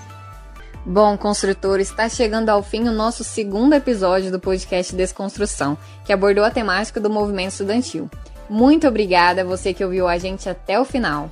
Bom, 0.84 1.16
construtor, 1.16 1.80
está 1.80 2.10
chegando 2.10 2.50
ao 2.50 2.64
fim 2.64 2.90
o 2.90 2.92
nosso 2.92 3.24
segundo 3.24 3.76
episódio 3.76 4.32
do 4.32 4.40
podcast 4.40 4.96
Desconstrução, 4.96 5.78
que 6.04 6.12
abordou 6.12 6.44
a 6.44 6.50
temática 6.50 7.00
do 7.00 7.08
movimento 7.08 7.52
estudantil. 7.52 8.10
Muito 8.50 8.88
obrigada 8.88 9.42
a 9.42 9.46
você 9.46 9.76
que 9.76 9.86
ouviu 9.86 10.08
a 10.08 10.18
gente 10.18 10.50
até 10.50 10.80
o 10.80 10.84
final. 10.84 11.30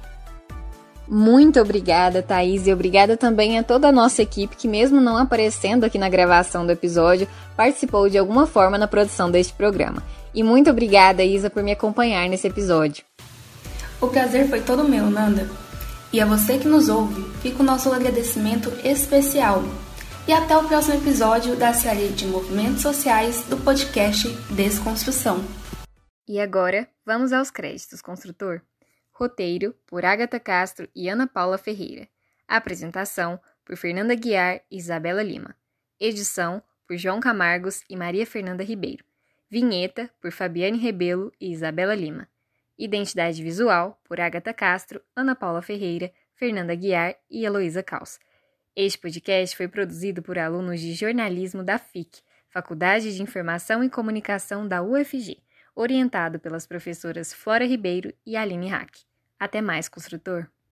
Muito 1.09 1.59
obrigada, 1.59 2.21
Thaís, 2.21 2.67
e 2.67 2.71
obrigada 2.71 3.17
também 3.17 3.57
a 3.57 3.63
toda 3.63 3.87
a 3.87 3.91
nossa 3.91 4.21
equipe 4.21 4.55
que, 4.55 4.67
mesmo 4.67 5.01
não 5.01 5.17
aparecendo 5.17 5.83
aqui 5.83 5.97
na 5.97 6.07
gravação 6.07 6.67
do 6.67 6.71
episódio, 6.71 7.27
participou 7.57 8.07
de 8.07 8.19
alguma 8.19 8.45
forma 8.45 8.77
na 8.77 8.87
produção 8.87 9.31
deste 9.31 9.51
programa. 9.53 10.03
E 10.35 10.43
muito 10.43 10.69
obrigada, 10.69 11.23
Isa, 11.23 11.49
por 11.49 11.63
me 11.63 11.71
acompanhar 11.71 12.29
nesse 12.29 12.47
episódio. 12.47 13.03
O 13.99 14.07
prazer 14.07 14.47
foi 14.47 14.61
todo 14.61 14.87
meu, 14.87 15.09
Nanda. 15.09 15.49
E 16.13 16.21
a 16.21 16.27
você 16.27 16.59
que 16.59 16.67
nos 16.67 16.89
ouve, 16.89 17.23
fica 17.41 17.63
o 17.63 17.65
nosso 17.65 17.91
agradecimento 17.91 18.71
especial. 18.83 19.63
E 20.27 20.31
até 20.31 20.55
o 20.55 20.67
próximo 20.67 20.93
episódio 20.93 21.55
da 21.55 21.73
série 21.73 22.09
de 22.09 22.27
movimentos 22.27 22.83
sociais 22.83 23.43
do 23.49 23.57
podcast 23.57 24.27
Desconstrução. 24.51 25.43
E 26.27 26.39
agora, 26.39 26.87
vamos 27.03 27.33
aos 27.33 27.49
créditos, 27.49 27.99
construtor. 27.99 28.61
Roteiro 29.19 29.75
por 29.85 30.05
Agatha 30.05 30.39
Castro 30.39 30.87
e 30.95 31.09
Ana 31.09 31.27
Paula 31.27 31.57
Ferreira. 31.57 32.07
Apresentação 32.47 33.37
por 33.65 33.75
Fernanda 33.75 34.15
Guiar 34.15 34.61
e 34.71 34.77
Isabela 34.77 35.21
Lima. 35.21 35.53
Edição 35.99 36.63
por 36.87 36.95
João 36.95 37.19
Camargos 37.19 37.83
e 37.89 37.97
Maria 37.97 38.25
Fernanda 38.25 38.63
Ribeiro. 38.63 39.03
Vinheta 39.49 40.09
por 40.21 40.31
Fabiane 40.31 40.77
Rebelo 40.77 41.33
e 41.37 41.51
Isabela 41.51 41.93
Lima. 41.93 42.29
Identidade 42.77 43.43
visual 43.43 43.99
por 44.05 44.21
Agatha 44.21 44.53
Castro, 44.53 45.01
Ana 45.13 45.35
Paula 45.35 45.61
Ferreira, 45.61 46.13
Fernanda 46.33 46.73
Guiar 46.73 47.13
e 47.29 47.43
Heloísa 47.43 47.83
Caos. 47.83 48.21
Este 48.73 48.97
podcast 48.97 49.53
foi 49.53 49.67
produzido 49.67 50.21
por 50.21 50.39
alunos 50.39 50.79
de 50.79 50.93
jornalismo 50.93 51.61
da 51.61 51.77
FIC, 51.77 52.21
Faculdade 52.47 53.13
de 53.13 53.21
Informação 53.21 53.83
e 53.83 53.89
Comunicação 53.89 54.65
da 54.65 54.81
UFG, 54.81 55.43
orientado 55.75 56.39
pelas 56.39 56.65
professoras 56.65 57.33
Flora 57.33 57.65
Ribeiro 57.65 58.13
e 58.25 58.37
Aline 58.37 58.69
Hack. 58.69 59.08
Até 59.39 59.61
mais, 59.61 59.89
construtor! 59.89 60.49